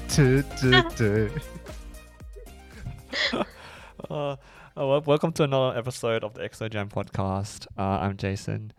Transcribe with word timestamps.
Uh, 4.10 4.32
uh, 4.32 4.36
well, 4.76 5.02
welcome 5.02 5.32
to 5.32 5.44
another 5.44 5.78
episode 5.78 6.24
of 6.24 6.34
the 6.34 6.42
Exo 6.42 6.68
Jam 6.68 6.90
podcast. 6.90 7.68
Uh, 7.78 8.00
I'm 8.02 8.18
Jason. 8.18 8.74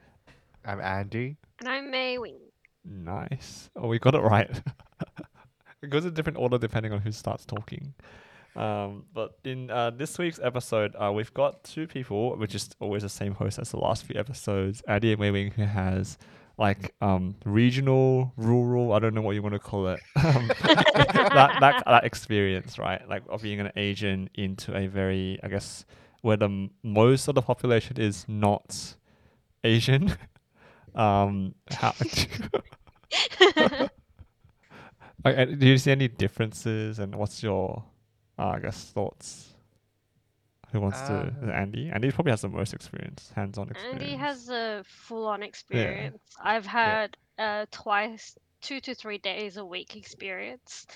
I'm 0.65 0.81
Andy. 0.81 1.37
And 1.61 1.69
I'm 1.69 1.91
May 1.91 2.19
Wing. 2.19 2.39
Nice. 2.85 3.71
Oh, 3.77 3.87
we 3.87 4.01
got 4.01 4.17
it 4.17 4.23
right. 4.23 4.51
it 5.83 5.91
goes 5.91 6.05
in 6.05 6.15
different 6.15 6.39
order 6.39 6.59
depending 6.59 6.93
on 6.93 7.01
who 7.01 7.13
starts 7.13 7.45
talking. 7.45 7.95
Um, 8.57 9.05
but 9.15 9.39
in 9.45 9.71
uh, 9.71 9.91
this 9.91 10.19
week's 10.19 10.41
episode, 10.43 10.97
uh, 10.97 11.13
we've 11.13 11.33
got 11.33 11.63
two 11.63 11.87
people, 11.87 12.37
which 12.37 12.57
is 12.57 12.71
always 12.81 13.03
the 13.03 13.09
same 13.09 13.35
host 13.35 13.61
as 13.61 13.71
the 13.71 13.79
last 13.79 14.05
few 14.05 14.19
episodes. 14.19 14.83
Andy 14.89 15.13
and 15.13 15.21
Wei 15.21 15.31
Wing, 15.31 15.53
who 15.53 15.65
has 15.65 16.19
like 16.57 16.95
um 17.01 17.37
regional, 17.45 18.33
rural, 18.37 18.93
I 18.93 18.99
don't 19.01 19.15
know 19.15 19.23
what 19.23 19.33
you 19.33 19.43
want 19.43 19.55
to 19.55 19.59
call 19.59 19.89
it. 19.89 20.03
Um, 20.25 20.55
that, 20.63 21.57
that 21.61 21.83
that 21.87 22.05
experience, 22.05 22.79
right? 22.79 23.07
Like 23.09 23.23
of 23.29 23.43
being 23.43 23.61
an 23.61 23.71
Asian 23.77 24.31
into 24.35 24.75
a 24.77 24.87
very, 24.87 25.39
I 25.43 25.49
guess, 25.49 25.85
where 26.23 26.37
the 26.37 26.47
m- 26.47 26.71
most 26.83 27.29
of 27.29 27.35
the 27.35 27.43
population 27.43 27.99
is 28.01 28.25
not 28.29 28.95
Asian. 29.65 30.17
um, 30.95 31.55
how? 31.71 31.95
Okay, 35.27 35.55
do 35.55 35.67
you 35.67 35.79
see 35.79 35.91
any 35.91 36.09
differences, 36.09 36.99
and 36.99 37.15
what's 37.15 37.43
your, 37.43 37.85
uh, 38.39 38.49
I 38.49 38.61
guess, 38.61 38.91
thoughts? 38.91 39.54
Who 40.75 40.81
wants 40.81 41.01
to? 41.03 41.33
Uh, 41.41 41.51
Andy. 41.53 41.89
Andy 41.89 42.11
probably 42.11 42.33
has 42.33 42.41
the 42.41 42.49
most 42.49 42.75
experience, 42.75 43.31
hands-on 43.37 43.69
experience. 43.71 44.03
Andy 44.03 44.17
has 44.17 44.49
a 44.49 44.83
full 44.85 45.29
on 45.29 45.41
experience. 45.45 46.19
I've 46.43 46.67
had 46.67 47.17
uh, 47.39 47.67
twice, 47.71 48.37
two 48.61 48.81
to 48.81 48.93
three 48.93 49.19
days 49.19 49.57
a 49.57 49.65
week 49.65 49.95
experience. 49.95 50.87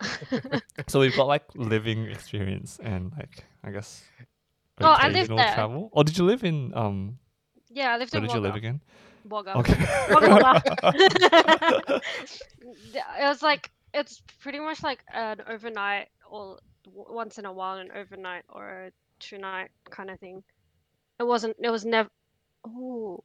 So 0.88 1.00
we've 1.00 1.16
got 1.16 1.26
like 1.26 1.44
living 1.54 2.04
experience 2.10 2.78
and 2.82 3.12
like 3.16 3.44
I 3.64 3.70
guess 3.70 4.02
Oh, 4.82 4.88
I 4.88 5.08
lived 5.08 5.30
there. 5.30 5.54
travel. 5.54 5.88
Or 5.92 6.04
did 6.04 6.18
you 6.18 6.24
live 6.24 6.44
in 6.44 6.72
um? 6.74 7.18
yeah, 7.70 7.94
I 7.94 7.96
lived 7.96 8.12
in. 8.14 8.20
Where 8.20 8.24
in 8.24 8.28
did 8.28 8.34
you 8.34 8.40
live 8.40 8.54
Wagga. 8.54 8.58
again? 8.58 8.80
Wagga. 9.24 9.56
Okay. 9.56 9.86
Wagga. 10.10 10.62
it 12.60 13.24
was 13.24 13.42
like 13.42 13.70
it's 13.94 14.20
pretty 14.40 14.58
much 14.58 14.82
like 14.82 15.02
an 15.14 15.40
overnight 15.48 16.08
or 16.28 16.58
once 16.92 17.38
in 17.38 17.46
a 17.46 17.52
while 17.52 17.78
an 17.78 17.90
overnight 17.94 18.44
or 18.50 18.68
a 18.68 18.90
two 19.28 19.38
night 19.38 19.70
kind 19.90 20.10
of 20.10 20.18
thing. 20.20 20.42
It 21.18 21.24
wasn't. 21.24 21.56
It 21.62 21.70
was 21.70 21.84
never. 21.84 22.08
Oh, 22.66 23.22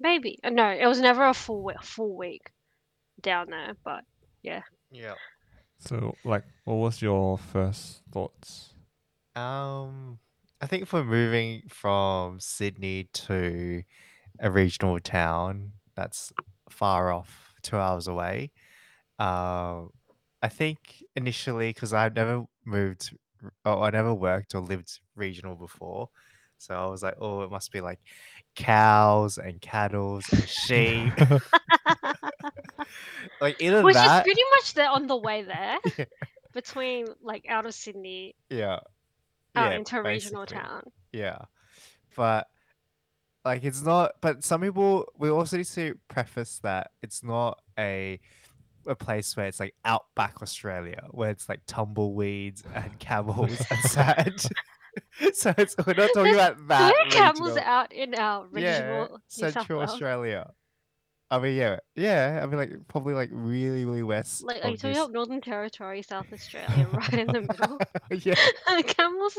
maybe 0.00 0.38
Uh, 0.42 0.50
no. 0.50 0.70
It 0.70 0.86
was 0.86 1.00
never 1.00 1.24
a 1.26 1.34
full 1.34 1.62
week, 1.62 1.82
full 1.82 2.16
week 2.16 2.50
down 3.20 3.50
there. 3.50 3.74
But 3.84 4.04
Yeah. 4.42 4.62
Yeah. 4.90 5.14
So 5.78 6.14
like, 6.24 6.44
what 6.64 6.76
was 6.76 7.02
your 7.02 7.38
first 7.38 8.02
thoughts? 8.10 8.74
Um, 9.36 10.18
I 10.60 10.66
think 10.66 10.86
for 10.86 11.04
moving 11.04 11.62
from 11.68 12.40
Sydney 12.40 13.08
to 13.12 13.82
a 14.40 14.50
regional 14.50 14.98
town 15.00 15.72
that's 15.94 16.32
far 16.70 17.12
off, 17.12 17.54
two 17.62 17.76
hours 17.76 18.08
away, 18.08 18.50
uh, 19.18 19.82
I 20.42 20.48
think 20.48 21.02
initially 21.16 21.70
because 21.70 21.92
I've 21.92 22.14
never 22.14 22.44
moved, 22.64 23.16
or 23.64 23.72
oh, 23.72 23.82
I 23.82 23.90
never 23.90 24.14
worked 24.14 24.54
or 24.54 24.60
lived 24.60 24.98
regional 25.16 25.56
before, 25.56 26.08
so 26.58 26.74
I 26.74 26.86
was 26.86 27.02
like, 27.02 27.16
oh, 27.20 27.42
it 27.42 27.50
must 27.50 27.72
be 27.72 27.80
like 27.80 28.00
cows 28.54 29.38
and 29.38 29.60
cattle 29.60 30.20
and 30.32 30.48
sheep. 30.48 31.12
like 33.40 33.60
either 33.60 33.82
which 33.82 33.96
is 33.96 34.22
pretty 34.22 34.42
much 34.56 34.74
there 34.74 34.88
on 34.88 35.06
the 35.06 35.16
way 35.16 35.42
there 35.42 35.78
Yeah. 35.98 36.04
between 36.52 37.06
like 37.22 37.46
out 37.48 37.66
of 37.66 37.74
Sydney 37.74 38.34
yeah, 38.50 38.80
out 39.54 39.72
yeah, 39.72 39.72
into 39.72 39.98
a 39.98 40.02
regional 40.02 40.42
basically. 40.42 40.62
town. 40.62 40.82
Yeah. 41.12 41.38
But 42.16 42.46
like 43.44 43.64
it's 43.64 43.82
not 43.82 44.12
but 44.20 44.42
some 44.44 44.62
people 44.62 45.06
we 45.18 45.28
also 45.30 45.56
need 45.58 45.66
to 45.66 45.98
preface 46.08 46.60
that 46.62 46.92
it's 47.02 47.22
not 47.22 47.58
a 47.78 48.18
a 48.86 48.94
place 48.94 49.36
where 49.36 49.46
it's 49.46 49.60
like 49.60 49.74
outback 49.84 50.42
Australia 50.42 51.06
where 51.10 51.30
it's 51.30 51.48
like 51.48 51.60
tumbleweeds 51.66 52.62
and 52.74 52.98
camels 52.98 53.60
and 53.70 53.80
sand. 53.80 54.46
so 55.34 55.54
it's 55.58 55.74
we're 55.86 55.94
not 55.94 56.10
talking 56.14 56.34
There's 56.34 56.36
about 56.36 56.68
that. 56.68 56.92
There 56.92 57.06
are 57.06 57.10
camels 57.10 57.56
out 57.58 57.92
in 57.92 58.14
our 58.14 58.46
yeah, 58.54 58.80
regional 58.80 59.20
South 59.28 59.52
Central 59.52 59.80
Australia. 59.80 60.50
I 61.30 61.38
mean, 61.38 61.56
yeah, 61.56 61.78
yeah. 61.96 62.40
I 62.42 62.46
mean, 62.46 62.58
like 62.58 62.72
probably 62.86 63.14
like 63.14 63.30
really, 63.32 63.84
really 63.84 64.02
west. 64.02 64.44
Like, 64.44 64.64
are 64.64 64.70
you 64.70 64.76
talking 64.76 64.96
about 64.96 65.12
Northern 65.12 65.40
Territory, 65.40 66.02
South 66.02 66.32
Australia, 66.32 66.88
right 66.92 67.14
in 67.14 67.26
the 67.26 67.40
middle? 67.40 67.78
yeah. 68.10 68.82
camels. 68.82 69.38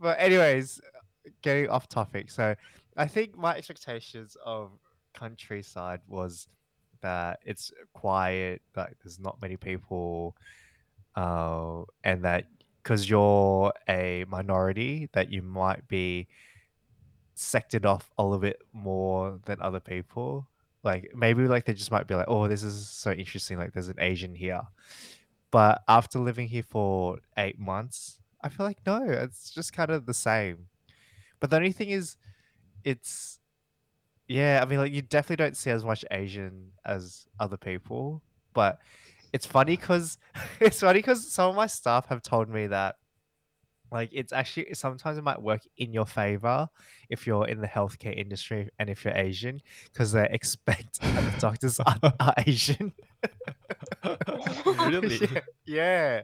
but 0.00 0.16
anyways, 0.18 0.80
getting 1.42 1.68
off 1.68 1.88
topic. 1.88 2.30
So 2.30 2.54
I 2.96 3.06
think 3.06 3.36
my 3.36 3.56
expectations 3.56 4.36
of 4.44 4.70
countryside 5.14 6.00
was 6.06 6.48
that 7.02 7.40
it's 7.44 7.72
quiet, 7.92 8.62
like 8.76 8.96
there's 9.02 9.20
not 9.20 9.40
many 9.42 9.56
people, 9.56 10.36
uh, 11.16 11.82
and 12.04 12.24
that 12.24 12.46
because 12.82 13.08
you're 13.08 13.72
a 13.88 14.24
minority, 14.28 15.08
that 15.12 15.30
you 15.30 15.42
might 15.42 15.86
be 15.88 16.26
sectored 17.36 17.84
off 17.84 18.10
a 18.18 18.22
little 18.22 18.38
bit 18.38 18.60
more 18.72 19.38
than 19.44 19.60
other 19.60 19.80
people. 19.80 20.48
Like 20.84 21.12
maybe 21.14 21.46
like 21.46 21.64
they 21.64 21.74
just 21.74 21.92
might 21.92 22.08
be 22.08 22.14
like, 22.14 22.26
oh, 22.28 22.48
this 22.48 22.62
is 22.62 22.88
so 22.88 23.12
interesting. 23.12 23.58
Like 23.58 23.72
there's 23.72 23.88
an 23.88 24.00
Asian 24.00 24.34
here. 24.34 24.62
But 25.50 25.82
after 25.86 26.18
living 26.18 26.48
here 26.48 26.64
for 26.64 27.18
eight 27.36 27.58
months, 27.58 28.18
I 28.42 28.48
feel 28.48 28.66
like 28.66 28.78
no, 28.86 29.04
it's 29.04 29.50
just 29.50 29.72
kind 29.72 29.90
of 29.90 30.06
the 30.06 30.14
same. 30.14 30.66
But 31.38 31.50
the 31.50 31.56
only 31.56 31.72
thing 31.72 31.90
is, 31.90 32.16
it's 32.84 33.38
yeah. 34.32 34.60
I 34.62 34.66
mean, 34.66 34.78
like 34.78 34.92
you 34.92 35.02
definitely 35.02 35.44
don't 35.44 35.56
see 35.56 35.70
as 35.70 35.84
much 35.84 36.04
Asian 36.10 36.70
as 36.84 37.26
other 37.38 37.56
people. 37.56 38.22
But 38.54 38.78
it's 39.32 39.46
funny 39.46 39.76
because 39.76 40.18
it's 40.60 40.80
funny 40.80 40.98
because 40.98 41.30
some 41.32 41.50
of 41.50 41.56
my 41.56 41.66
staff 41.66 42.06
have 42.08 42.22
told 42.22 42.48
me 42.48 42.66
that 42.68 42.96
like 43.90 44.08
it's 44.12 44.32
actually 44.32 44.72
sometimes 44.72 45.18
it 45.18 45.24
might 45.24 45.40
work 45.40 45.60
in 45.76 45.92
your 45.92 46.06
favor 46.06 46.66
if 47.10 47.26
you're 47.26 47.46
in 47.46 47.60
the 47.60 47.66
healthcare 47.66 48.16
industry 48.16 48.70
and 48.78 48.88
if 48.88 49.04
you're 49.04 49.14
Asian 49.14 49.60
because 49.92 50.12
they 50.12 50.26
expect 50.30 51.00
that 51.02 51.34
the 51.34 51.40
doctors 51.40 51.78
are, 51.80 51.96
are 52.20 52.34
Asian. 52.46 52.92
Really? 54.86 55.18
yeah, 55.20 55.40
yeah. 55.66 56.20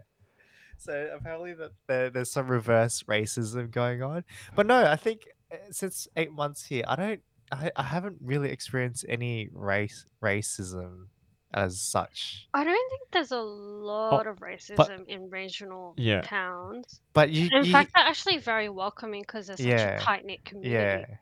So 0.78 1.10
apparently 1.14 1.54
that 1.54 1.72
there, 1.86 2.08
there's 2.08 2.30
some 2.30 2.46
reverse 2.46 3.02
racism 3.02 3.70
going 3.70 4.02
on. 4.02 4.24
But 4.54 4.66
no, 4.66 4.86
I 4.86 4.96
think 4.96 5.28
uh, 5.52 5.56
since 5.70 6.08
eight 6.16 6.32
months 6.32 6.64
here, 6.64 6.84
I 6.86 6.96
don't, 6.96 7.20
I, 7.52 7.70
I 7.76 7.82
haven't 7.82 8.16
really 8.22 8.50
experienced 8.50 9.04
any 9.08 9.48
race 9.52 10.04
racism 10.22 11.06
as 11.54 11.80
such. 11.80 12.46
I 12.52 12.62
don't 12.62 12.90
think 12.90 13.02
there's 13.12 13.32
a 13.32 13.40
lot 13.40 14.26
of 14.26 14.38
racism 14.40 15.06
in 15.06 15.30
regional 15.30 15.94
Yeah. 15.96 16.20
towns. 16.20 17.00
But 17.14 17.30
you, 17.30 17.48
In 17.52 17.64
you 17.64 17.72
fact, 17.72 17.92
they're 17.94 18.04
actually 18.04 18.36
very 18.38 18.68
welcoming 18.68 19.22
because 19.22 19.46
they're 19.46 19.56
such 19.56 19.66
Yeah. 19.66 19.96
a 19.96 20.00
tight 20.00 20.26
knit 20.26 20.44
community. 20.44 21.06
yeah. 21.08 21.16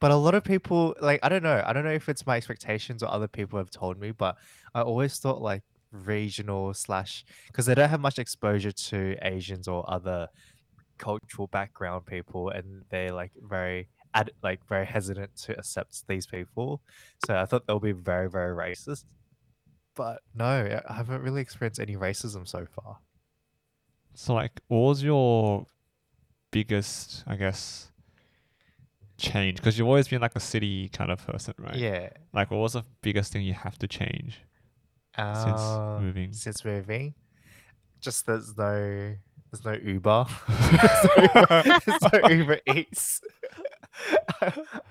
But 0.00 0.12
a 0.12 0.16
lot 0.16 0.36
of 0.36 0.44
people, 0.44 0.94
like, 1.00 1.18
I 1.24 1.28
don't 1.28 1.42
know. 1.42 1.60
I 1.66 1.72
don't 1.72 1.82
know 1.82 1.90
if 1.90 2.08
it's 2.08 2.24
my 2.24 2.36
expectations 2.36 3.02
or 3.02 3.10
other 3.10 3.26
people 3.26 3.58
have 3.58 3.70
told 3.70 3.98
me, 3.98 4.12
but 4.12 4.36
I 4.74 4.82
always 4.82 5.18
thought 5.18 5.42
like 5.42 5.64
regional 5.90 6.72
slash 6.72 7.24
because 7.48 7.66
they 7.66 7.74
don't 7.74 7.88
have 7.88 8.00
much 8.00 8.20
exposure 8.20 8.70
to 8.70 9.16
Asians 9.22 9.66
or 9.66 9.84
other 9.90 10.28
cultural 10.98 11.48
background 11.48 12.06
people, 12.06 12.50
and 12.50 12.84
they're 12.90 13.12
like 13.12 13.32
very 13.42 13.88
ad- 14.14 14.30
like 14.42 14.66
very 14.66 14.86
hesitant 14.86 15.36
to 15.44 15.58
accept 15.58 16.06
these 16.08 16.26
people. 16.26 16.80
So 17.26 17.36
I 17.36 17.44
thought 17.46 17.66
they'll 17.66 17.78
be 17.80 17.92
very 17.92 18.28
very 18.30 18.54
racist. 18.56 19.04
But 19.94 20.20
no, 20.34 20.80
I- 20.88 20.92
haven't 20.94 21.22
really 21.22 21.40
experienced 21.42 21.80
any 21.80 21.96
racism 21.96 22.46
so 22.46 22.66
far. 22.66 22.98
So 24.14 24.34
like, 24.34 24.60
what 24.68 24.78
was 24.80 25.02
your 25.02 25.66
biggest, 26.50 27.24
I 27.26 27.36
guess, 27.36 27.90
change? 29.16 29.56
Because 29.56 29.78
you've 29.78 29.88
always 29.88 30.08
been 30.08 30.20
like 30.20 30.34
a 30.36 30.40
city 30.40 30.88
kind 30.88 31.10
of 31.10 31.24
person, 31.26 31.54
right? 31.58 31.76
Yeah. 31.76 32.10
Like, 32.32 32.50
what 32.50 32.58
was 32.58 32.72
the 32.74 32.84
biggest 33.02 33.32
thing 33.32 33.42
you 33.42 33.54
have 33.54 33.78
to 33.78 33.88
change 33.88 34.40
since 35.16 35.60
Uh, 35.60 35.98
moving? 36.00 36.32
since 36.32 36.64
moving. 36.64 37.14
Just 38.00 38.26
there's 38.26 38.56
no 38.56 39.14
there's 39.50 39.64
no 39.64 39.72
Uber. 39.72 40.26
there's, 40.48 41.26
no, 41.26 41.78
there's 41.86 42.22
no 42.22 42.28
Uber 42.28 42.60
Eats. 42.74 43.20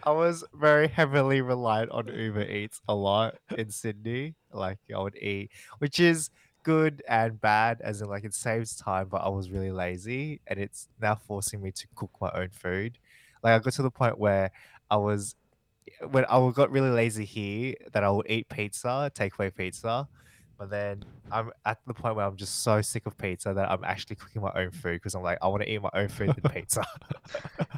I 0.04 0.12
was 0.12 0.44
very 0.54 0.88
heavily 0.88 1.42
reliant 1.42 1.92
on 1.92 2.08
Uber 2.08 2.44
Eats 2.44 2.82
a 2.88 2.96
lot 2.96 3.36
in 3.58 3.72
Sydney. 3.72 4.36
Like 4.52 4.80
I 4.94 5.00
would 5.00 5.16
eat, 5.16 5.52
which 5.80 6.00
is 6.00 6.30
good 6.64 7.02
and 7.08 7.40
bad, 7.40 7.80
as 7.82 8.02
in 8.02 8.10
like 8.10 8.24
it 8.24 8.34
saves 8.34 8.76
time, 8.76 9.08
but 9.10 9.22
I 9.22 9.30
was 9.30 9.50
really 9.50 9.72
lazy 9.72 10.42
and 10.48 10.60
it's 10.60 10.90
now 11.02 11.16
forcing 11.16 11.62
me 11.62 11.72
to 11.72 11.88
cook 11.96 12.12
my 12.20 12.32
own 12.34 12.50
food. 12.50 12.98
Like 13.44 13.54
I 13.54 13.60
got 13.60 13.74
to 13.74 13.82
the 13.84 13.92
point 13.92 14.18
where 14.18 14.52
I 14.90 14.98
was 14.98 15.36
when 16.10 16.26
I 16.26 16.52
got 16.52 16.72
really 16.72 16.90
lazy 16.90 17.26
here 17.26 17.76
that 17.94 18.04
I 18.04 18.12
would 18.12 18.30
eat 18.30 18.50
pizza, 18.50 19.12
takeaway 19.16 19.56
pizza, 19.56 20.08
But 20.58 20.72
then 20.72 21.06
I'm 21.32 21.52
at 21.66 21.80
the 21.86 21.94
point 21.94 22.16
where 22.16 22.26
I'm 22.26 22.36
just 22.36 22.64
so 22.64 22.82
sick 22.82 23.06
of 23.06 23.16
pizza 23.18 23.54
that 23.54 23.70
I'm 23.70 23.84
actually 23.84 24.16
cooking 24.16 24.42
my 24.42 24.52
own 24.56 24.72
food 24.72 24.94
because 24.94 25.14
I'm 25.14 25.22
like, 25.22 25.38
I 25.42 25.48
want 25.48 25.62
to 25.62 25.72
eat 25.72 25.82
my 25.82 25.92
own 25.94 26.08
food 26.08 26.30
than 26.30 26.52
pizza. 26.54 26.84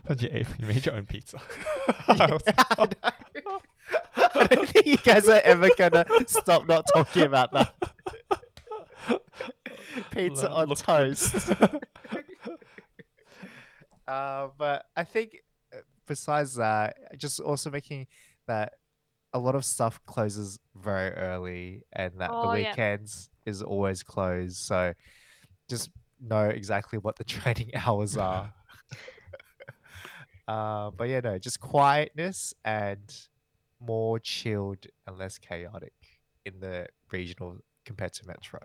But 0.08 0.22
you, 0.22 0.30
ate, 0.32 0.48
you 0.58 0.66
made 0.66 0.86
your 0.86 0.96
own 0.96 1.06
pizza. 1.06 1.40
Yeah, 2.08 2.38
I. 2.78 2.88
I 4.36 4.48
don't 4.48 4.70
think 4.70 4.86
you 4.86 4.98
guys 4.98 5.28
are 5.28 5.42
ever 5.44 5.70
gonna 5.78 6.06
stop 6.28 6.68
not 6.68 6.86
talking 6.94 7.24
about 7.24 7.52
that. 7.54 7.74
Pizza 10.12 10.50
on 10.50 10.76
toast. 10.76 11.52
uh, 14.08 14.48
but 14.58 14.86
I 14.96 15.04
think 15.04 15.38
uh, 15.74 15.78
besides 16.08 16.56
that, 16.56 16.98
just 17.18 17.40
also 17.40 17.70
making 17.70 18.08
that 18.48 18.74
a 19.34 19.40
lot 19.40 19.56
of 19.56 19.66
stuff 19.66 20.00
closes 20.06 20.60
very 20.84 21.12
early 21.12 21.84
and 21.94 22.14
that 22.20 22.32
Oh, 22.34 22.42
the 22.52 22.60
yeah. 22.60 22.70
weekends 22.72 23.30
is 23.46 23.62
always 23.62 24.04
closed. 24.04 24.58
So 24.58 24.94
just 25.70 25.90
know 26.20 26.46
exactly 26.46 27.00
what 27.00 27.16
the 27.16 27.24
training 27.36 27.72
hours 27.76 28.18
are. 28.18 28.54
uh, 30.48 30.92
but 30.92 31.10
yeah, 31.10 31.20
no, 31.22 31.38
just 31.38 31.60
quietness 31.60 32.54
and 32.66 33.16
more 33.80 34.20
chilled 34.20 34.86
and 35.08 35.18
less 35.18 35.38
chaotic 35.38 35.94
in 36.46 36.60
the 36.60 36.88
regional 37.12 37.58
compared 37.86 38.14
to 38.14 38.28
metro. 38.28 38.60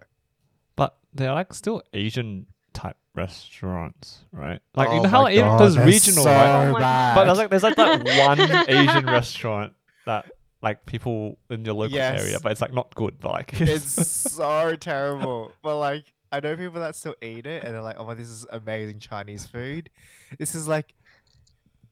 But 0.76 0.96
they're 1.12 1.32
like 1.32 1.52
still 1.54 1.82
Asian 1.92 2.46
type 2.72 2.96
restaurants, 3.14 4.24
right? 4.32 4.60
Like 4.74 4.90
you 4.90 4.96
Oh 4.96 5.02
know 5.02 5.08
how 5.08 5.22
like, 5.22 5.36
God, 5.36 5.60
there's 5.60 5.76
they're 5.76 5.86
regional, 5.86 6.24
so 6.24 6.30
right? 6.30 6.68
Oh 6.70 6.74
bad. 6.78 7.14
But 7.14 7.24
there's 7.26 7.38
like 7.38 7.50
there's 7.50 7.62
like 7.62 7.76
that 7.76 8.02
one 8.02 8.40
Asian 8.68 9.06
restaurant 9.06 9.74
that 10.06 10.26
like 10.64 10.86
people 10.86 11.38
in 11.50 11.64
your 11.64 11.74
local 11.74 11.98
area, 11.98 12.38
but 12.42 12.50
it's 12.50 12.62
like 12.62 12.72
not 12.72 12.92
good. 12.94 13.20
But 13.20 13.32
like 13.32 13.60
it's 13.60 14.06
so 14.32 14.74
terrible. 14.74 15.52
But 15.62 15.78
like, 15.78 16.04
I 16.32 16.40
know 16.40 16.56
people 16.56 16.80
that 16.80 16.96
still 16.96 17.14
eat 17.22 17.46
it, 17.46 17.62
and 17.62 17.74
they're 17.74 17.82
like, 17.82 17.96
"Oh, 17.98 18.06
my, 18.06 18.14
this 18.14 18.28
is 18.28 18.46
amazing 18.50 18.98
Chinese 18.98 19.46
food." 19.46 19.90
This 20.38 20.54
is 20.54 20.66
like 20.66 20.94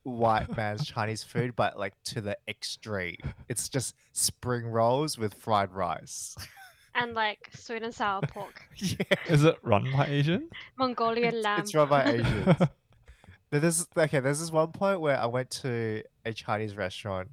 white 0.05 0.57
man's 0.57 0.87
Chinese 0.87 1.23
food, 1.23 1.55
but 1.55 1.79
like 1.79 1.93
to 2.05 2.23
the 2.23 2.37
extreme. 2.49 3.19
It's 3.49 3.69
just 3.69 3.95
spring 4.13 4.67
rolls 4.67 5.19
with 5.19 5.35
fried 5.35 5.71
rice. 5.71 6.35
and 6.95 7.15
like 7.15 7.51
sweet 7.55 7.83
and 7.83 7.95
sour 7.95 8.23
pork, 8.23 8.63
yeah, 8.77 8.97
is 9.29 9.45
it 9.45 9.59
run 9.63 9.87
by 9.93 10.07
Asian? 10.07 10.49
Mongolian 10.79 11.35
it's, 11.35 11.45
lamb. 11.45 11.61
it's 11.61 11.75
run 11.75 11.89
by 11.89 12.11
Asians. 12.11 12.57
There's 13.51 13.87
okay. 13.95 14.21
There's 14.21 14.41
this 14.41 14.51
one 14.51 14.73
point 14.73 15.03
where 15.03 15.19
I 15.19 15.27
went 15.27 15.51
to 15.51 16.03
a 16.25 16.33
Chinese 16.33 16.75
restaurant 16.75 17.29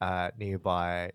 uh, 0.00 0.30
nearby, 0.38 1.10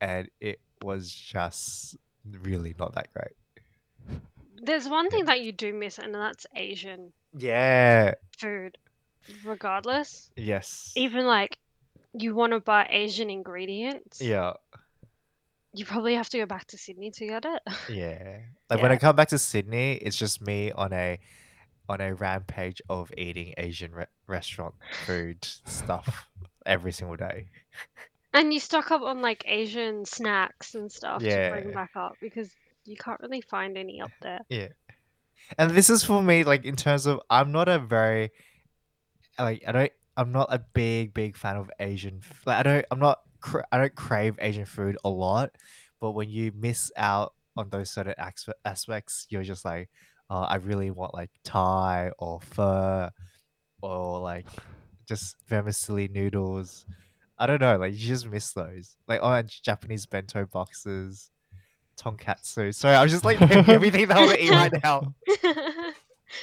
and 0.00 0.28
it 0.40 0.60
was 0.82 1.10
just 1.12 1.96
really 2.42 2.74
not 2.78 2.94
that 2.94 3.08
great. 3.12 4.20
There's 4.60 4.88
one 4.88 5.08
thing 5.10 5.24
that 5.26 5.40
you 5.42 5.52
do 5.52 5.72
miss, 5.72 5.98
and 5.98 6.14
that's 6.14 6.46
Asian 6.56 7.12
Yeah. 7.36 8.14
food, 8.38 8.76
regardless. 9.44 10.30
Yes. 10.36 10.92
Even 10.96 11.26
like 11.26 11.56
you 12.12 12.34
want 12.34 12.52
to 12.52 12.60
buy 12.60 12.86
Asian 12.90 13.30
ingredients, 13.30 14.20
Yeah. 14.20 14.54
you 15.74 15.84
probably 15.84 16.14
have 16.14 16.28
to 16.30 16.38
go 16.38 16.46
back 16.46 16.66
to 16.68 16.78
Sydney 16.78 17.10
to 17.12 17.26
get 17.26 17.44
it. 17.44 17.62
Yeah. 17.90 18.40
Like 18.70 18.82
when 18.82 18.90
I 18.92 18.96
come 18.96 19.14
back 19.16 19.28
to 19.28 19.38
Sydney, 19.38 19.94
it's 19.94 20.16
just 20.16 20.40
me 20.40 20.72
on 20.72 20.92
a 20.92 21.18
on 21.90 22.00
a 22.02 22.12
rampage 22.14 22.82
of 22.90 23.10
eating 23.16 23.54
Asian 23.56 23.92
re- 23.92 24.04
restaurant 24.26 24.74
food 25.06 25.42
stuff 25.64 26.26
every 26.66 26.92
single 26.92 27.16
day. 27.16 27.46
And 28.38 28.54
you 28.54 28.60
stock 28.60 28.92
up 28.92 29.02
on 29.02 29.20
like 29.20 29.42
Asian 29.48 30.04
snacks 30.04 30.76
and 30.76 30.92
stuff 30.92 31.20
to 31.22 31.50
bring 31.50 31.72
back 31.72 31.90
up 31.96 32.14
because 32.20 32.48
you 32.84 32.96
can't 32.96 33.20
really 33.20 33.40
find 33.40 33.76
any 33.76 34.00
up 34.00 34.12
there. 34.22 34.38
Yeah. 34.48 34.68
And 35.58 35.72
this 35.72 35.90
is 35.90 36.04
for 36.04 36.22
me 36.22 36.44
like 36.44 36.64
in 36.64 36.76
terms 36.76 37.06
of 37.06 37.20
I'm 37.28 37.50
not 37.50 37.68
a 37.68 37.80
very 37.80 38.30
like 39.38 39.64
I 39.66 39.72
don't 39.72 39.92
I'm 40.16 40.30
not 40.30 40.48
a 40.52 40.58
big 40.58 41.14
big 41.14 41.36
fan 41.36 41.56
of 41.56 41.70
Asian 41.80 42.20
like 42.44 42.58
I 42.58 42.62
don't 42.62 42.86
I'm 42.90 43.00
not 43.00 43.20
cra- 43.40 43.66
I 43.72 43.78
don't 43.78 43.94
crave 43.94 44.36
Asian 44.40 44.66
food 44.66 44.98
a 45.04 45.08
lot, 45.08 45.50
but 46.00 46.12
when 46.12 46.28
you 46.28 46.52
miss 46.54 46.92
out 46.96 47.34
on 47.56 47.70
those 47.70 47.90
certain 47.90 48.14
aspects, 48.64 49.26
you're 49.30 49.42
just 49.42 49.64
like, 49.64 49.88
oh, 50.30 50.42
I 50.42 50.56
really 50.56 50.92
want 50.92 51.12
like 51.12 51.30
Thai 51.42 52.12
or 52.18 52.40
pho 52.40 53.10
or 53.82 54.20
like 54.20 54.46
just 55.08 55.34
vermicelli 55.48 56.06
noodles. 56.08 56.86
I 57.38 57.46
don't 57.46 57.60
know, 57.60 57.76
like 57.76 57.92
you 57.92 57.98
just 57.98 58.26
miss 58.26 58.52
those. 58.52 58.96
Like 59.06 59.20
oh, 59.22 59.32
and 59.32 59.48
Japanese 59.62 60.06
bento 60.06 60.44
boxes, 60.46 61.30
tonkatsu. 61.96 62.74
Sorry, 62.74 62.94
I 62.94 63.02
was 63.02 63.12
just 63.12 63.24
like 63.24 63.40
naming 63.48 63.68
everything 63.68 64.08
that 64.08 64.16
I 64.16 64.20
want 64.20 64.32
to 64.32 64.44
eat 64.44 64.50
right 64.50 64.82
now. 64.82 65.14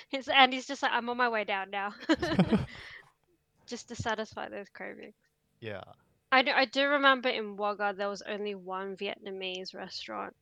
His 0.09 0.27
and 0.27 0.53
he's 0.53 0.65
just 0.65 0.81
like, 0.81 0.91
I'm 0.93 1.09
on 1.09 1.17
my 1.17 1.29
way 1.29 1.43
down 1.43 1.69
now, 1.69 1.93
just 3.67 3.89
to 3.89 3.95
satisfy 3.95 4.49
those 4.49 4.69
cravings. 4.73 5.13
Yeah. 5.59 5.83
I 6.31 6.41
do, 6.41 6.51
I 6.51 6.65
do 6.65 6.87
remember 6.87 7.29
in 7.29 7.55
Wagga 7.55 7.93
there 7.95 8.09
was 8.09 8.23
only 8.27 8.55
one 8.55 8.97
Vietnamese 8.97 9.75
restaurant, 9.75 10.35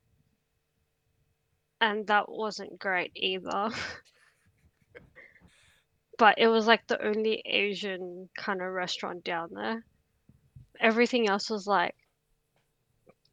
and 1.82 2.08
that 2.08 2.30
wasn't 2.30 2.80
great 2.80 3.12
either. 3.16 3.70
but 6.18 6.36
it 6.38 6.48
was 6.48 6.68
like 6.68 6.88
the 6.88 7.06
only 7.06 7.42
Asian 7.46 8.30
kind 8.38 8.62
of 8.62 8.72
restaurant 8.72 9.24
down 9.24 9.50
there. 9.54 9.84
Everything 10.80 11.28
else 11.30 11.50
was 11.50 11.68
like 11.68 11.96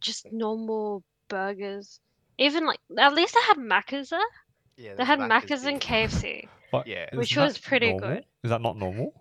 just 0.01 0.31
normal 0.33 1.03
burgers. 1.29 2.01
Even 2.39 2.67
like 2.67 2.81
at 2.99 3.15
least 3.15 3.35
they 3.35 3.41
had 3.47 3.57
Macca's 3.59 4.11
there. 4.11 4.21
Yeah. 4.77 4.95
They 4.95 5.05
had 5.05 5.19
Macca's 5.19 5.51
Macca's 5.51 5.65
and 5.65 5.83
here. 5.83 6.07
KFC. 6.09 6.49
But 6.73 6.87
Yeah. 6.87 7.07
Which 7.15 7.37
was 7.37 7.59
pretty 7.59 7.91
normal? 7.91 8.09
good. 8.09 8.25
Is 8.45 8.51
that 8.51 8.61
not 8.61 8.77
normal? 8.77 9.13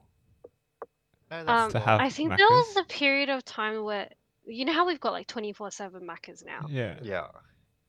No, 1.32 1.44
Um, 1.48 1.72
To 1.72 1.80
have 1.80 2.00
I 2.00 2.10
think 2.10 2.30
there 2.38 2.48
was 2.48 2.78
a 2.78 2.84
period 2.84 3.30
of 3.30 3.44
time 3.44 3.84
where 3.84 4.08
you 4.46 4.66
know 4.66 4.74
how 4.74 4.86
we've 4.86 5.00
got 5.00 5.14
like 5.14 5.28
24/7 5.28 6.02
Macca's 6.04 6.44
now. 6.46 6.66
Yeah. 6.70 7.00
Yeah. 7.02 7.28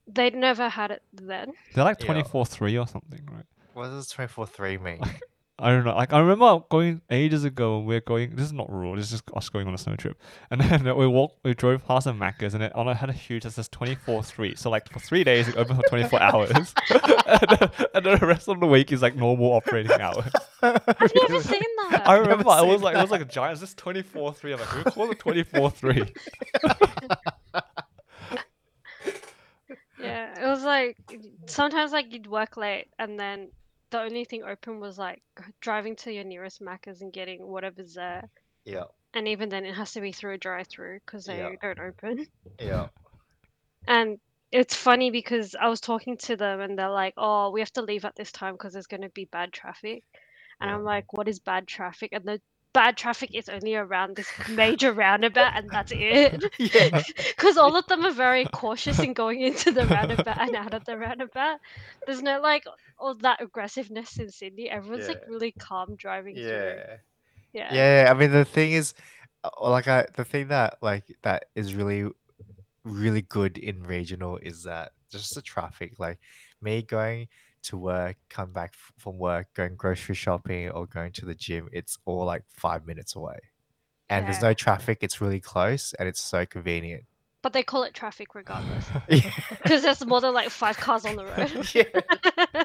They'd 0.07 0.35
never 0.35 0.69
had 0.69 0.91
it 0.91 1.03
then. 1.13 1.53
They're 1.75 1.85
like 1.85 1.99
twenty 1.99 2.23
four 2.25 2.45
three 2.47 2.77
or 2.79 2.87
something, 2.87 3.21
right? 3.31 3.45
What 3.75 3.89
does 3.89 4.09
24 4.09 4.47
3 4.47 4.79
mean? 4.79 5.01
I 5.61 5.71
don't 5.71 5.85
know. 5.85 5.95
Like 5.95 6.13
I 6.13 6.21
remember 6.21 6.65
going 6.71 7.03
ages 7.11 7.45
ago 7.45 7.79
when 7.79 7.87
we 7.87 7.97
are 7.97 8.01
going. 8.01 8.35
This 8.35 8.47
is 8.47 8.53
not 8.53 8.71
rural. 8.73 8.97
This 8.97 9.07
is 9.07 9.11
just 9.11 9.25
us 9.35 9.49
going 9.49 9.69
on 9.69 9.75
a 9.75 9.79
snow 9.79 9.95
trip, 9.95 10.21
and 10.51 10.61
then 10.61 10.97
we 10.97 11.07
walked. 11.07 11.45
We 11.45 11.55
drove 11.55 11.87
past 11.87 12.07
a 12.07 12.13
Macca's, 12.13 12.55
and 12.55 12.63
it 12.63 12.75
on 12.75 12.89
it 12.89 12.97
had 12.97 13.11
a 13.11 13.15
huge. 13.15 13.45
It 13.45 13.51
says 13.51 13.69
twenty 13.69 13.95
four 13.95 14.23
three. 14.23 14.55
So 14.57 14.71
like 14.71 14.91
for 14.91 15.01
three 15.01 15.23
days, 15.23 15.49
it 15.49 15.57
open 15.57 15.77
for 15.77 15.83
twenty 15.83 16.09
four 16.09 16.21
hours, 16.21 16.51
and, 16.91 17.51
then, 17.51 17.71
and 17.95 18.07
then 18.07 18.19
the 18.19 18.27
rest 18.27 18.49
of 18.49 18.59
the 18.61 18.67
week 18.67 18.91
is 18.93 19.03
like 19.03 19.17
normal 19.17 19.53
operating 19.53 20.01
hours. 20.01 20.33
I've 20.63 21.15
never 21.15 21.43
seen 21.43 21.63
that. 21.91 22.03
I 22.07 22.17
remember 22.17 22.43
it 22.43 22.47
was 22.47 22.61
seen 22.61 22.81
like 22.81 22.97
it 22.97 23.03
was 23.03 23.11
like 23.11 23.23
a 23.23 23.27
giant. 23.27 23.55
Is 23.55 23.61
this 23.61 23.75
twenty 23.75 24.03
four 24.03 24.33
three? 24.33 24.53
I'm 24.53 24.61
like, 24.61 24.69
who 24.69 24.85
call 24.85 25.11
it 25.11 25.19
twenty 25.19 25.43
four 25.43 25.71
three. 25.71 26.05
Yeah, 30.03 30.43
it 30.43 30.49
was 30.49 30.63
like 30.63 30.97
sometimes 31.47 31.93
like 31.93 32.13
you'd 32.13 32.27
work 32.27 32.57
late 32.57 32.87
and 32.99 33.21
then 33.21 33.51
the 33.91 34.01
only 34.01 34.25
thing 34.25 34.43
open 34.45 34.81
was 34.81 34.99
like 34.99 35.23
driving 35.61 35.97
to 35.97 36.13
your 36.13 36.25
nearest 36.25 36.61
Macca's 36.61 37.03
and 37.03 37.13
getting 37.13 37.47
whatever's 37.47 37.95
there. 37.95 38.29
yeah. 38.65 38.85
And 39.15 39.29
even 39.29 39.49
then, 39.49 39.65
it 39.65 39.75
has 39.75 39.93
to 39.93 40.01
be 40.01 40.13
through 40.13 40.35
a 40.35 40.39
drive-through 40.39 41.01
because 41.07 41.27
they 41.27 41.37
Yeah. 41.37 41.57
don't 41.61 41.81
open. 41.81 42.27
Yeah. 42.61 42.89
And 43.87 44.19
it's 44.53 44.75
funny 44.75 45.11
because 45.11 45.55
I 45.55 45.69
was 45.69 45.81
talking 45.81 46.17
to 46.19 46.37
them 46.37 46.61
and 46.61 46.79
they're 46.79 46.89
like, 46.91 47.15
"Oh, 47.17 47.51
we 47.51 47.61
have 47.61 47.73
to 47.73 47.83
leave 47.83 48.05
at 48.05 48.17
this 48.17 48.33
time 48.33 48.55
because 48.55 48.73
there's 48.73 48.87
going 48.87 49.03
to 49.03 49.11
be 49.11 49.27
bad 49.27 49.53
traffic." 49.53 50.05
And 50.61 50.71
Yeah. 50.71 50.77
I'm 50.77 50.85
like, 50.85 51.13
"What 51.13 51.29
is 51.29 51.41
bad 51.41 51.67
traffic?" 51.69 52.11
And 52.13 52.25
the 52.25 52.41
bad 52.73 52.97
traffic 52.97 53.35
is 53.35 53.49
only 53.49 53.75
around 53.75 54.17
this 54.17 54.29
major 54.49 54.93
roundabout, 54.93 55.53
and 55.57 55.71
that's 55.71 55.93
it. 55.95 56.45
Yeah. 56.59 57.03
Because 57.17 57.57
all 57.57 57.77
of 57.77 57.87
them 57.87 58.05
are 58.05 58.13
very 58.13 58.47
cautious 58.47 58.99
in 59.01 59.13
going 59.15 59.41
into 59.41 59.71
the 59.73 59.87
roundabout 59.87 60.39
and 60.39 60.55
out 60.57 60.75
of 60.75 60.85
the 60.85 60.97
roundabout. 60.99 61.59
There's 62.07 62.23
no 62.23 62.41
like 62.41 62.65
all 62.99 63.15
that 63.17 63.41
aggressiveness 63.41 64.19
in 64.19 64.31
Sydney. 64.31 64.69
Everyone's 64.71 65.09
like 65.09 65.21
Yeah. 65.21 65.29
really 65.29 65.53
calm 65.53 65.97
driving 65.97 66.41
through. 66.41 66.77
Yeah. 66.77 66.97
Yeah. 67.53 67.73
Yeah. 67.73 68.09
I 68.11 68.15
mean, 68.15 68.31
the 68.31 68.45
thing 68.45 68.73
is, 68.73 68.95
uh, 69.45 69.51
like, 69.61 69.89
I, 69.89 70.07
the 70.17 70.25
thing 70.25 70.49
that, 70.49 70.79
like, 70.83 71.05
that 71.23 71.47
is 71.55 71.75
really, 71.75 72.11
really 72.85 73.23
good 73.23 73.59
in 73.59 73.83
regional 73.83 74.37
is 74.39 74.63
that 74.65 74.93
just 75.11 75.35
the 75.35 75.43
traffic. 75.43 75.95
Like, 75.99 76.19
me 76.63 76.83
going 76.83 77.29
to 77.65 77.77
work, 77.77 78.17
come 78.29 78.53
back 78.53 78.71
f- 78.75 78.93
from 78.99 79.19
work, 79.19 79.49
going 79.55 79.77
grocery 79.77 80.15
shopping, 80.15 80.71
or 80.71 80.87
going 80.87 81.13
to 81.13 81.25
the 81.25 81.35
gym, 81.35 81.69
it's 81.73 81.99
all 82.05 82.25
like 82.25 82.43
five 82.49 82.87
minutes 82.87 83.15
away. 83.17 83.39
And 84.09 84.27
there's 84.27 84.43
no 84.43 84.55
traffic. 84.55 84.99
It's 85.03 85.21
really 85.21 85.39
close 85.41 85.93
and 85.99 86.09
it's 86.09 86.21
so 86.21 86.45
convenient. 86.45 87.05
But 87.43 87.53
they 87.53 87.63
call 87.63 87.85
it 87.85 87.95
traffic 87.95 88.35
regardless. 88.35 88.85
Yeah. 89.09 89.31
Because 89.63 89.83
there's 89.83 90.05
more 90.05 90.21
than 90.21 90.35
like 90.35 90.51
five 90.51 90.77
cars 90.77 91.05
on 91.07 91.17
the 91.17 91.25
road. 91.37 91.75
yeah. 91.75 92.65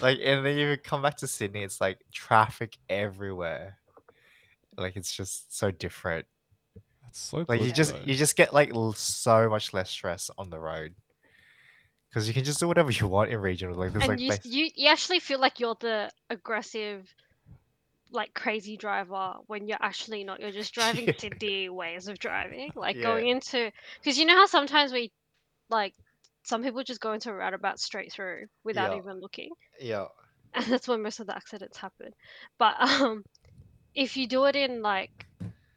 Like, 0.00 0.20
and 0.22 0.46
then 0.46 0.56
you 0.56 0.76
come 0.76 1.02
back 1.02 1.16
to 1.18 1.26
Sydney, 1.26 1.62
it's 1.64 1.80
like 1.80 1.98
traffic 2.12 2.76
everywhere. 2.88 3.78
Like, 4.76 4.94
it's 4.96 5.12
just 5.12 5.56
so 5.56 5.72
different. 5.72 6.26
That's 7.02 7.18
so 7.20 7.44
Like, 7.48 7.62
you 7.62 7.72
just 7.72 7.94
though. 7.94 8.00
you 8.04 8.14
just 8.14 8.36
get 8.36 8.54
like 8.54 8.72
l- 8.72 8.92
so 8.92 9.50
much 9.50 9.74
less 9.74 9.90
stress 9.90 10.30
on 10.38 10.50
the 10.50 10.60
road. 10.60 10.94
Because 12.10 12.28
you 12.28 12.34
can 12.34 12.44
just 12.44 12.60
do 12.60 12.68
whatever 12.68 12.90
you 12.90 13.08
want 13.08 13.30
in 13.30 13.40
regional. 13.40 13.76
Like 13.76 13.92
there's 13.92 14.06
and 14.06 14.18
like 14.18 14.20
you, 14.20 14.32
you 14.42 14.70
you 14.74 14.88
actually 14.88 15.20
feel 15.20 15.38
like 15.40 15.60
you're 15.60 15.76
the 15.80 16.10
aggressive 16.30 17.12
like 18.10 18.32
crazy 18.34 18.76
driver 18.76 19.34
when 19.46 19.66
you're 19.68 19.82
actually 19.82 20.24
not 20.24 20.40
you're 20.40 20.50
just 20.50 20.72
driving 20.74 21.08
Yeah. 21.08 21.12
city 21.18 21.68
ways 21.68 22.08
of 22.08 22.18
driving 22.18 22.70
like 22.74 23.00
Yeah. 23.00 23.00
going 23.00 23.28
into 23.28 23.70
because 24.02 24.18
you 24.18 24.24
know 24.26 24.34
how 24.36 24.46
sometimes 24.46 24.92
we 24.92 25.12
like 25.70 25.94
some 26.44 26.62
people 26.62 26.84
just 26.84 27.00
go 27.00 27.12
into 27.14 27.30
a 27.30 27.34
roundabout 27.34 27.80
straight 27.80 28.12
through 28.12 28.46
without 28.64 28.92
Yeah. 28.92 28.94
even 28.94 29.20
looking 29.20 29.50
yeah, 29.80 30.06
and 30.54 30.64
that's 30.68 30.88
when 30.88 31.02
most 31.02 31.20
of 31.20 31.26
the 31.26 31.36
accidents 31.36 31.78
happen 31.78 32.10
but 32.58 32.74
um 32.80 33.22
if 33.94 34.16
you 34.16 34.28
do 34.28 34.46
it 34.46 34.56
in 34.56 34.82
like 34.82 35.10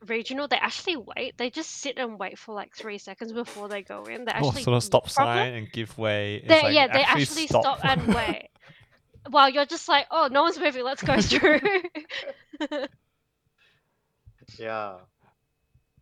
regional 0.08 0.48
they 0.48 0.58
actually 0.58 0.98
wait 0.98 1.38
they 1.38 1.50
just 1.50 1.70
sit 1.70 1.98
and 1.98 2.18
wait 2.18 2.38
for 2.38 2.56
like 2.56 2.76
three 2.76 2.98
seconds 2.98 3.32
before 3.32 3.68
they 3.68 3.84
go 3.84 4.04
in 4.06 4.26
they 4.26 4.32
Or 4.42 4.48
actually 4.48 4.64
sort 4.64 4.78
of 4.78 4.84
stop 4.84 5.04
look 5.06 5.14
proper. 5.14 5.40
sign 5.40 5.54
and 5.54 5.72
give 5.72 5.98
way. 5.98 6.44
They, 6.48 6.62
like, 6.64 6.74
yeah, 6.74 6.88
they 6.88 7.04
actually 7.04 7.48
stop. 7.48 7.80
and 7.84 8.14
wait. 8.14 8.50
While 9.30 9.50
you're 9.50 9.66
just 9.68 9.88
like, 9.88 10.08
oh, 10.10 10.30
no 10.32 10.42
one's 10.42 10.60
moving, 10.60 10.84
let's 10.84 11.04
go 11.04 11.22
through. 11.22 11.60
yeah, 14.58 14.96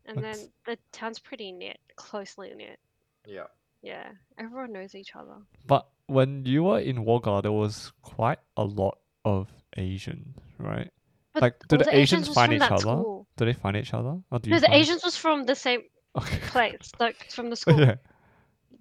and 0.06 0.24
then 0.24 0.38
the 0.66 0.78
town's 0.92 1.20
pretty 1.20 1.52
knit, 1.52 1.80
closely 1.96 2.54
knit. 2.56 2.80
yeah. 3.28 3.48
Yeah, 3.82 4.10
everyone 4.38 4.74
knows 4.74 4.94
each 4.94 5.16
other. 5.16 5.36
But 5.66 5.88
when 6.08 6.46
you 6.46 6.64
were 6.64 6.80
in 6.80 7.06
Wagga, 7.06 7.40
there 7.42 7.52
was 7.54 7.94
quite 8.02 8.40
a 8.58 8.64
lot 8.66 8.98
of 9.24 9.48
Asian, 9.78 10.36
right? 10.58 10.90
But 11.34 11.44
Like, 11.44 11.68
do 11.70 11.78
the 11.78 11.96
Asians 11.96 12.28
was 12.28 12.36
find 12.36 12.52
each 12.52 12.62
other? 12.62 12.80
School. 12.80 13.19
Do 13.40 13.46
they 13.46 13.54
find 13.54 13.76
each 13.78 13.94
other? 13.94 14.20
Or 14.32 14.40
do 14.40 14.50
you 14.50 14.56
No, 14.56 14.60
the 14.60 14.68
find- 14.68 14.82
Asians 14.82 15.04
was 15.04 15.16
from 15.16 15.44
the 15.46 15.56
same 15.56 15.82
Okay. 16.18 16.38
place, 16.48 16.92
like 17.00 17.32
from 17.32 17.50
the 17.50 17.56
school. 17.62 17.80
yeah. 17.80 17.96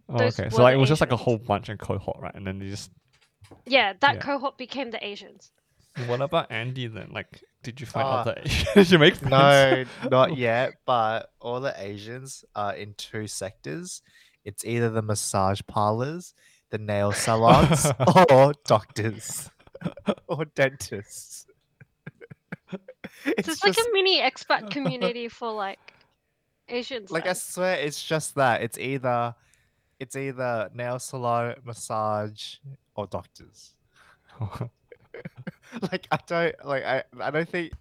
Oh, 0.08 0.16
okay. 0.22 0.48
So 0.50 0.62
like 0.62 0.74
it 0.74 0.78
was 0.78 0.88
just 0.88 1.00
like 1.00 1.12
a 1.12 1.16
whole 1.16 1.38
bunch 1.38 1.68
in 1.68 1.78
cohort, 1.78 2.18
right? 2.20 2.34
And 2.34 2.46
then 2.46 2.58
they 2.58 2.68
just. 2.68 2.90
Yeah, 3.66 3.92
that 4.00 4.14
Yeah. 4.16 4.20
cohort 4.20 4.58
became 4.58 4.90
the 4.90 5.04
Asians. 5.06 5.52
What 6.06 6.20
about 6.20 6.50
Andy 6.50 6.86
then? 6.86 7.10
Like, 7.12 7.42
did 7.62 7.80
you 7.80 7.86
find 7.86 8.06
Ah. 8.06 8.20
other 8.20 8.34
Asians? 8.44 8.68
Did 8.74 8.90
you 8.90 8.98
make 8.98 9.14
friends? 9.16 9.88
No, 10.02 10.08
not 10.10 10.36
yet. 10.36 10.72
But 10.86 11.30
all 11.40 11.60
the 11.60 11.74
Asians 11.76 12.44
are 12.54 12.74
in 12.74 12.94
two 12.94 13.26
sectors. 13.26 14.02
It's 14.44 14.64
either 14.64 14.90
the 14.90 15.02
massage 15.02 15.60
parlors, 15.66 16.34
the 16.70 16.78
nail 16.78 17.12
salons, 17.12 17.86
or 18.30 18.54
doctors 18.64 19.50
or 20.26 20.44
dentists. 20.46 21.46
So 23.24 23.32
it's 23.38 23.48
it's 23.48 23.64
like 23.64 23.76
a 23.76 23.92
mini 23.92 24.20
expat 24.20 24.70
community 24.76 25.28
for 25.28 25.52
like 25.52 25.94
Asians. 26.68 27.10
like 27.10 27.26
I 27.26 27.32
swear, 27.34 27.76
it's 27.76 28.02
just 28.02 28.34
that. 28.34 28.62
It's 28.62 28.78
either 28.78 29.34
it's 30.00 30.16
either 30.16 30.68
nail 30.74 30.98
salon, 30.98 31.54
massage, 31.64 32.56
or 32.94 33.06
doctors. 33.06 33.74
like 35.92 36.06
I 36.10 36.18
don't 36.26 36.54
like 36.64 36.84
I 36.84 37.02
I 37.20 37.30
don't 37.30 37.48
think 37.48 37.72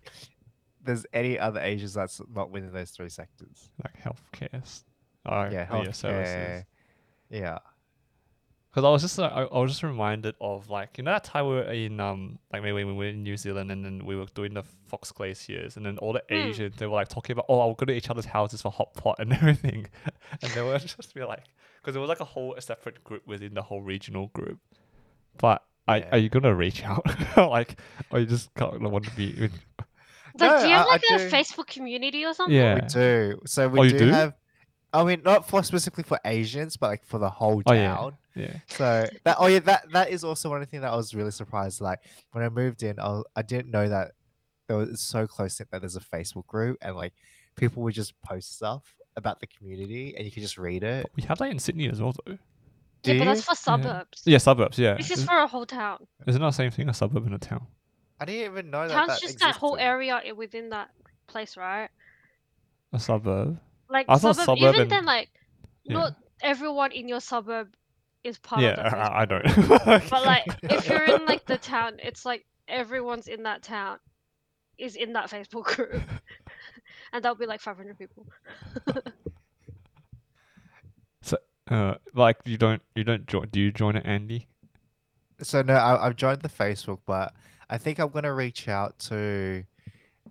there's 0.83 1.05
any 1.13 1.38
other 1.38 1.59
Asians 1.59 1.93
that's 1.93 2.21
not 2.33 2.50
within 2.51 2.71
those 2.71 2.91
three 2.91 3.09
sectors. 3.09 3.69
like 3.83 4.01
healthcare. 4.01 4.62
s- 4.62 4.83
Oh, 5.29 5.50
yeah, 5.51 5.67
oh, 5.69 5.83
yeah, 5.83 5.91
services. 5.91 6.33
healthcare. 6.33 6.65
Yeah. 7.29 7.57
Because 8.77 8.86
I 8.88 8.91
was 8.91 9.01
just 9.01 9.17
I, 9.19 9.25
I 9.51 9.57
was 9.60 9.72
just 9.72 9.81
reminded 9.81 10.36
of 10.39 10.69
like 10.69 11.00
you 11.00 11.03
know 11.03 11.10
that 11.10 11.24
time 11.24 11.48
we 11.48 11.55
were 11.55 11.63
in 11.63 12.00
um 12.00 12.38
like 12.53 12.62
maybe 12.62 12.74
when 12.74 12.89
we 12.96 13.05
were 13.05 13.10
in 13.10 13.24
New 13.24 13.36
Zealand 13.36 13.72
and 13.72 13.84
then 13.84 14.05
we 14.05 14.15
were 14.15 14.27
doing 14.36 14.53
the 14.53 14.62
Fox 14.88 15.12
Glaciers 15.12 15.77
and 15.77 15.84
then 15.84 15.98
all 15.98 16.13
the 16.13 16.22
Hmm. 16.29 16.36
Asians 16.36 16.75
they 16.77 16.86
were 16.86 16.93
like 16.93 17.07
talking 17.07 17.34
about 17.34 17.48
oh 17.50 17.60
I'll 17.60 17.74
go 17.74 17.86
to 17.88 17.93
each 17.93 18.12
other's 18.12 18.25
houses 18.25 18.62
for 18.62 18.72
hot 18.72 18.93
pot 18.93 19.15
and 19.17 19.34
everything, 19.39 19.88
and 20.43 20.51
they 20.51 20.62
were 20.62 20.77
just 20.96 21.15
be 21.15 21.24
like 21.24 21.41
because 21.81 21.96
it 21.96 22.00
was 22.00 22.07
like 22.07 22.19
a 22.19 22.24
whole 22.25 22.53
separate 22.60 23.03
group 23.03 23.25
within 23.25 23.55
the 23.55 23.63
whole 23.63 23.81
regional 23.81 24.27
group, 24.27 24.60
but. 25.39 25.63
Are, 25.89 26.00
Yeah. 26.00 26.10
are 26.12 26.17
you 26.17 26.27
gonna 26.27 26.53
reach 26.53 26.84
out 26.84 27.03
like 27.38 27.79
or 28.12 28.19
you 28.19 28.25
just 28.25 28.53
kind 28.55 28.75
of 28.86 28.91
want 28.91 29.05
to 29.05 29.12
be 29.15 29.34
with 29.39 29.53
like, 29.79 29.88
No, 30.38 30.60
do 30.62 30.67
you 30.67 30.75
have 30.75 30.86
I- 30.86 30.89
I 30.89 30.91
like 30.91 31.01
a 31.13 31.17
do- 31.17 31.29
Facebook 31.31 31.67
community 31.67 32.25
or 32.25 32.34
something? 32.34 32.53
yeah 32.53 32.75
We 32.75 32.81
do. 32.89 33.39
So 33.46 33.69
we 33.69 33.79
Oh, 33.79 33.84
do, 33.89 33.98
do? 33.98 34.07
have 34.10 34.34
I 34.91 35.05
mean 35.05 35.22
not 35.24 35.48
for 35.48 35.63
specifically 35.63 36.03
for 36.03 36.19
Asians, 36.25 36.75
but 36.75 36.88
like 36.88 37.05
for 37.05 37.19
the 37.19 37.29
whole 37.29 37.63
Oh, 37.65 37.72
yeah. 37.74 38.10
Town. 38.38 38.48
yeah 38.53 38.60
So 38.75 39.10
that 39.24 39.38
oh 39.39 39.48
yeah, 39.48 39.60
that 39.60 39.91
that 39.91 40.10
is 40.10 40.24
also 40.24 40.50
one 40.50 40.65
thing 40.65 40.82
that 40.82 40.91
I 40.91 40.96
was 40.96 41.13
really 41.15 41.32
surprised. 41.32 41.82
Like 41.82 42.00
when 42.32 42.44
I 42.44 42.50
moved 42.50 42.84
in, 42.84 43.00
I, 43.00 43.08
was- 43.10 43.25
I 43.36 43.41
didn't 43.41 43.72
know 43.72 43.88
that 43.89 44.12
there 44.67 44.77
was 44.77 45.00
so 45.01 45.27
close 45.27 45.60
knit 45.60 45.70
that 45.72 45.82
there's 45.82 45.96
a 45.96 46.01
Facebook 46.01 46.46
group 46.48 46.77
and 46.82 46.96
like 46.96 47.13
people 47.56 47.84
would 47.84 47.94
just 47.94 48.13
post 48.22 48.56
stuff 48.56 48.94
about 49.15 49.39
the 49.39 49.48
community 49.48 50.13
and 50.15 50.25
you 50.25 50.32
could 50.32 50.44
just 50.44 50.58
read 50.58 50.84
it. 50.84 51.10
we 51.15 51.24
have 51.24 51.38
that 51.39 51.50
in 51.50 51.58
Sydney 51.58 51.89
as 51.89 52.00
well 52.01 52.13
though 52.25 52.38
Do 53.03 53.13
Yeah, 53.13 53.20
but 53.20 53.25
that's 53.25 53.44
for 53.46 53.56
suburbs. 53.56 54.22
yeah 54.25 54.38
suburbs 54.38 54.77
yeah 54.77 54.96
This 54.96 55.10
is 55.10 55.20
Is- 55.20 55.25
for 55.25 55.38
a 55.38 55.48
whole 55.48 55.65
town. 55.65 56.06
isn't 56.27 56.39
that 56.41 56.48
the 56.48 56.51
same 56.51 56.70
thing 56.72 56.88
a 56.89 56.94
suburb 56.94 57.25
and 57.25 57.34
a 57.34 57.39
town 57.39 57.65
I 58.20 58.25
didn't 58.25 58.51
even 58.51 58.70
know 58.72 58.88
that. 58.88 58.94
Town's 58.94 59.08
that 59.10 59.22
just 59.22 59.39
that 59.39 59.56
whole 59.56 59.77
area 59.77 60.22
within 60.36 60.70
that 60.72 60.89
place, 61.27 61.56
right? 61.56 61.89
a 62.94 63.00
suburb 63.00 63.60
Like 63.89 64.06
I 64.10 64.17
suburb, 64.17 64.46
suburb 64.46 64.58
even 64.75 64.82
and- 64.82 64.91
then, 64.91 65.06
like 65.06 65.29
yeah. 65.84 65.94
not 65.94 66.15
everyone 66.41 66.91
in 66.91 67.08
your 67.08 67.20
suburb 67.22 67.70
is 68.27 68.38
part 68.38 68.62
yeah 68.62 68.69
of 68.72 68.77
the 68.77 68.98
Facebook 68.98 69.12
I, 69.12 69.22
I 69.22 69.25
don't 69.25 70.10
But 70.10 70.25
like, 70.25 70.46
if 70.63 70.89
you're 70.89 71.03
in 71.03 71.25
like 71.25 71.46
the 71.46 71.57
town, 71.57 71.98
it's 72.00 72.25
like 72.25 72.46
everyone's 72.67 73.27
in 73.27 73.43
that 73.43 73.63
town 73.63 74.00
is 74.77 74.96
in 74.96 75.13
that 75.13 75.29
Facebook 75.29 75.63
group, 75.75 76.01
and 77.13 77.24
that'll 77.24 77.36
be 77.36 77.46
like 77.46 77.62
500 77.62 77.98
people. 77.98 78.27
So, 81.22 81.38
uh, 81.69 81.96
like 82.13 82.38
you 82.46 82.57
don't 82.57 82.81
you 82.96 83.03
don't 83.03 83.25
join? 83.27 83.48
Do 83.50 83.60
you 83.60 83.72
join 83.72 83.96
it, 83.96 84.05
Andy? 84.05 84.48
So 85.41 85.62
no, 85.62 85.74
I, 85.74 86.05
I've 86.05 86.15
joined 86.15 86.41
the 86.41 86.50
Facebook, 86.50 87.00
but 87.05 87.34
I 87.69 87.77
think 87.77 88.00
I'm 88.00 88.10
gonna 88.10 88.34
reach 88.34 88.67
out 88.67 88.98
to 89.00 89.63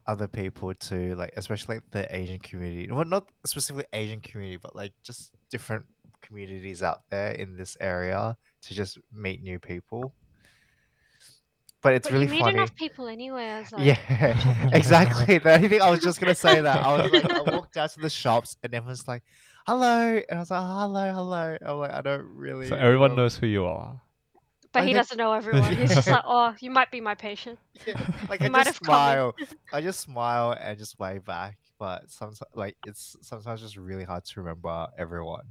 other 0.07 0.29
people 0.29 0.73
to 0.75 1.15
like, 1.17 1.33
especially 1.37 1.77
like 1.77 1.91
the 1.91 2.17
Asian 2.17 2.39
community. 2.39 2.91
Well, 2.91 3.05
not 3.05 3.29
specifically 3.45 3.87
Asian 3.93 4.21
community, 4.21 4.59
but 4.63 4.75
like 4.77 4.93
just 5.03 5.33
different 5.51 5.85
communities 6.27 6.83
out 6.83 7.03
there 7.11 7.33
in 7.33 7.57
this 7.57 7.77
area 7.81 8.37
to 8.63 8.75
just 8.75 8.99
meet 9.13 9.43
new 9.43 9.59
people. 9.59 10.13
But 11.83 11.95
it's 11.95 12.09
but 12.09 12.15
really 12.15 12.25
you 12.27 12.31
meet 12.33 12.41
funny. 12.41 12.55
enough 12.55 12.75
people 12.75 13.07
anyway. 13.07 13.45
As 13.47 13.71
like, 13.73 13.85
Yeah, 14.11 14.71
exactly. 14.73 15.39
The 15.39 15.55
only 15.55 15.69
thing 15.69 15.83
I 15.83 15.91
was 15.91 16.01
just 16.01 16.21
gonna 16.21 16.35
say 16.35 16.61
that 16.61 16.85
I 16.85 17.03
was 17.03 17.13
like, 17.23 17.31
I 17.31 17.55
walked 17.57 17.77
out 17.77 17.91
to 17.93 18.01
the 18.01 18.11
shops 18.11 18.57
and 18.63 18.75
everyone's 18.75 19.07
like, 19.07 19.23
"Hello," 19.67 20.17
and 20.29 20.39
I 20.39 20.41
was 20.41 20.51
like, 20.51 20.61
"Hello, 20.67 21.13
hello." 21.13 21.57
I'm 21.65 21.79
like, 21.79 21.93
I 21.93 22.01
don't 22.01 22.27
really. 22.35 22.69
So 22.69 22.77
everyone 22.77 23.13
um, 23.13 23.17
knows 23.19 23.37
who 23.37 23.47
you 23.47 23.67
are. 23.67 24.01
but 24.73 24.81
I 24.81 24.83
he 24.83 24.89
think- 24.89 24.97
doesn't 24.97 25.19
know 25.19 25.33
everyone. 25.33 25.77
He's 25.77 25.95
just 25.95 26.09
like, 26.09 26.25
oh, 26.27 26.55
you 26.61 26.71
might 26.71 26.91
be 26.91 27.01
my 27.01 27.15
patient. 27.15 27.59
Yeah, 27.87 28.01
like 28.29 28.43
I 28.43 28.49
might 28.49 28.65
just 28.65 28.79
have 28.79 28.81
come 28.81 28.87
smile. 28.87 29.35
I 29.73 29.81
just 29.81 30.01
smile 30.01 30.57
and 30.61 30.77
just 30.79 30.99
wave 30.99 31.25
back. 31.25 31.59
But 31.79 32.11
sometimes, 32.11 32.43
like 32.55 32.77
it's 32.87 33.17
sometimes 33.21 33.61
just 33.61 33.77
really 33.77 34.05
hard 34.05 34.25
to 34.25 34.41
remember 34.41 34.89
everyone. 34.99 35.45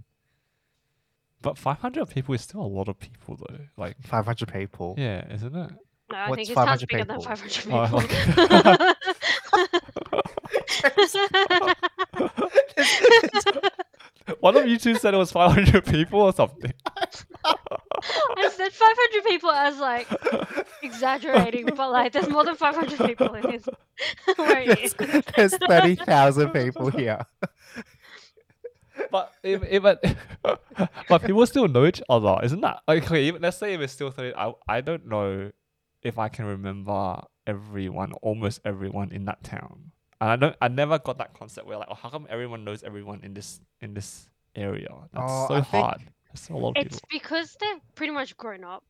But 1.46 1.58
500 1.58 2.10
people 2.10 2.34
is 2.36 2.42
still 2.42 2.62
a 2.62 2.68
lot 2.68 2.88
of 2.90 3.00
people, 3.00 3.38
though. 3.38 3.58
Like, 3.78 3.96
Five 4.04 4.26
hundred 4.26 4.52
people. 4.52 4.96
yeah, 4.98 5.32
isn't 5.34 5.56
it? 5.56 5.72
No, 6.12 6.18
I 6.18 6.30
What's 6.30 6.38
think 6.48 6.48
his 6.50 6.56
town's 6.56 6.82
500 6.84 6.88
bigger 6.88 7.04
than 7.06 7.20
people? 7.20 7.36
500 7.36 8.94
Oh, 8.94 8.96
people. 12.56 14.36
One 14.40 14.58
of 14.58 14.68
you 14.68 14.78
two 14.80 14.96
said 14.96 15.14
it 15.14 15.18
was 15.18 15.32
500 15.32 15.86
people 15.86 16.22
or 16.22 16.34
something. 16.34 16.74
I 17.46 18.50
said 18.52 18.72
500 18.72 19.24
people 19.30 19.52
as 19.52 19.78
like 19.78 20.08
exaggerating, 20.82 21.66
but 21.76 21.92
like 21.92 22.12
there's 22.12 22.28
more 22.30 22.44
than 22.44 22.56
500 22.56 23.06
people 23.08 23.36
in 23.36 23.52
his 23.52 23.70
where 24.36 24.66
there's, 24.66 24.94
is. 24.96 25.24
there's 25.36 25.58
thirty 25.68 25.96
thousand 25.96 26.50
people 26.52 26.90
here. 26.92 27.20
But 29.12 29.32
if, 29.44 29.64
if 29.64 29.84
but 31.10 31.22
people 31.24 31.46
still 31.46 31.68
know 31.68 31.86
each 31.86 32.02
other, 32.10 32.38
isn't 32.44 32.62
that 32.62 32.82
like 32.88 33.04
okay? 33.06 33.24
Even, 33.26 33.42
let's 33.42 33.58
say 33.58 33.74
if 33.74 33.82
it's 33.82 33.94
still 33.94 34.12
30, 34.12 34.36
I 34.36 34.54
I 34.68 34.82
don't 34.82 35.08
know 35.08 35.52
if 36.04 36.18
I 36.20 36.30
can 36.30 36.46
remember 36.46 37.22
everyone, 37.48 38.14
almost 38.22 38.62
everyone 38.66 39.12
in 39.12 39.26
that 39.26 39.44
town. 39.44 39.92
And 40.22 40.30
I 40.30 40.36
don't, 40.38 40.56
I 40.62 40.68
never 40.70 40.98
got 40.98 41.18
that 41.18 41.34
concept 41.34 41.68
where 41.68 41.78
like, 41.78 41.88
oh, 41.92 41.96
how 41.96 42.10
come 42.10 42.26
everyone 42.30 42.64
knows 42.64 42.84
everyone 42.84 43.20
in 43.24 43.34
this 43.34 43.60
in 43.82 43.94
this 43.94 44.30
area? 44.56 44.90
That's 45.14 45.32
Oh, 45.32 45.48
so 45.50 45.54
I 45.56 45.60
hard. 45.62 46.02
That's 46.30 46.50
a 46.50 46.54
lot 46.56 46.78
of 46.78 46.86
It's 46.86 46.96
people. 47.00 47.10
because 47.12 47.56
they've 47.60 47.82
pretty 47.96 48.14
much 48.14 48.36
grown 48.38 48.64
up 48.64 48.84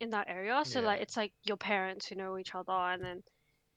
in 0.00 0.10
that 0.10 0.26
area. 0.28 0.62
So 0.64 0.80
Yeah. 0.80 0.86
like 0.86 1.00
it's 1.02 1.16
like 1.16 1.32
your 1.44 1.56
parents 1.56 2.06
who 2.06 2.14
know 2.14 2.38
each 2.38 2.54
other, 2.54 2.72
and 2.72 3.02
then 3.04 3.22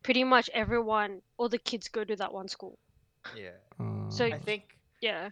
pretty 0.03 0.23
much 0.23 0.49
everyone, 0.53 1.21
all 1.37 1.49
the 1.49 1.57
kids 1.59 1.87
go 1.89 2.03
to 2.03 2.15
that 2.17 2.33
one 2.33 2.47
school. 2.47 2.77
Yeah. 3.35 3.51
So- 4.09 4.25
Uh, 4.25 4.35
I 4.35 4.39
think 4.39 4.77
Yeah. 5.01 5.29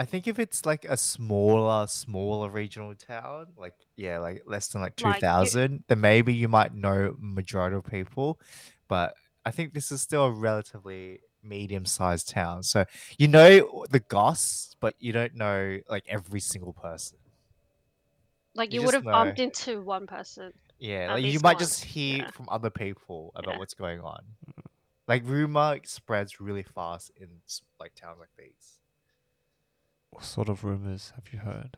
I 0.00 0.04
think 0.04 0.28
if 0.28 0.38
it's 0.38 0.64
like 0.64 0.84
a 0.84 0.96
smaller, 0.96 1.86
smaller 1.88 2.48
regional 2.50 2.94
town, 2.94 3.46
like 3.56 3.74
yeah, 3.96 4.18
like 4.18 4.44
less 4.46 4.68
than 4.68 4.80
like 4.80 4.94
two 4.96 5.06
Like, 5.06 5.16
you- 5.16 5.20
thousand, 5.20 5.84
then 5.88 6.00
maybe 6.00 6.32
you 6.32 6.48
might 6.48 6.72
know 6.74 7.16
majority 7.18 7.76
of 7.76 7.84
people. 7.84 8.38
But 8.86 9.14
I 9.44 9.50
think 9.50 9.74
this 9.74 9.90
is 9.90 10.00
still 10.00 10.24
a 10.24 10.30
relatively 10.30 11.20
medium-sized 11.42 12.28
town, 12.28 12.62
so 12.62 12.84
you 13.18 13.26
know 13.28 13.84
the 13.90 14.00
goss, 14.00 14.74
but 14.80 14.94
you 15.00 15.12
don't 15.12 15.34
know 15.34 15.78
like 15.88 16.04
every 16.08 16.40
single 16.40 16.72
person. 16.72 17.18
Like 18.54 18.72
You 18.72 18.80
you, 18.80 18.86
would 18.86 18.92
just 18.92 19.04
have 19.04 19.12
bumped 19.12 19.38
into 19.40 19.80
one 19.82 20.06
person. 20.06 20.52
Yeah, 20.78 21.06
At 21.08 21.10
like 21.14 21.24
you 21.24 21.30
least 21.32 21.42
might 21.44 21.56
once, 21.56 21.68
just 21.80 21.84
hear 21.84 22.18
yeah. 22.18 22.30
from 22.30 22.48
other 22.50 22.70
people 22.70 23.32
about 23.34 23.54
Yeah. 23.54 23.58
what's 23.58 23.74
going 23.74 24.00
on. 24.00 24.20
Mm. 24.48 24.64
Like 25.08 25.22
rumor 25.26 25.78
spreads 25.84 26.40
really 26.40 26.62
fast 26.62 27.10
in 27.16 27.28
s- 27.46 27.62
like 27.80 27.94
towns 27.94 28.18
like 28.20 28.28
these. 28.38 28.77
What 30.10 30.24
sort 30.24 30.48
of 30.48 30.64
rumors 30.64 31.12
have 31.16 31.32
you 31.32 31.38
heard? 31.40 31.76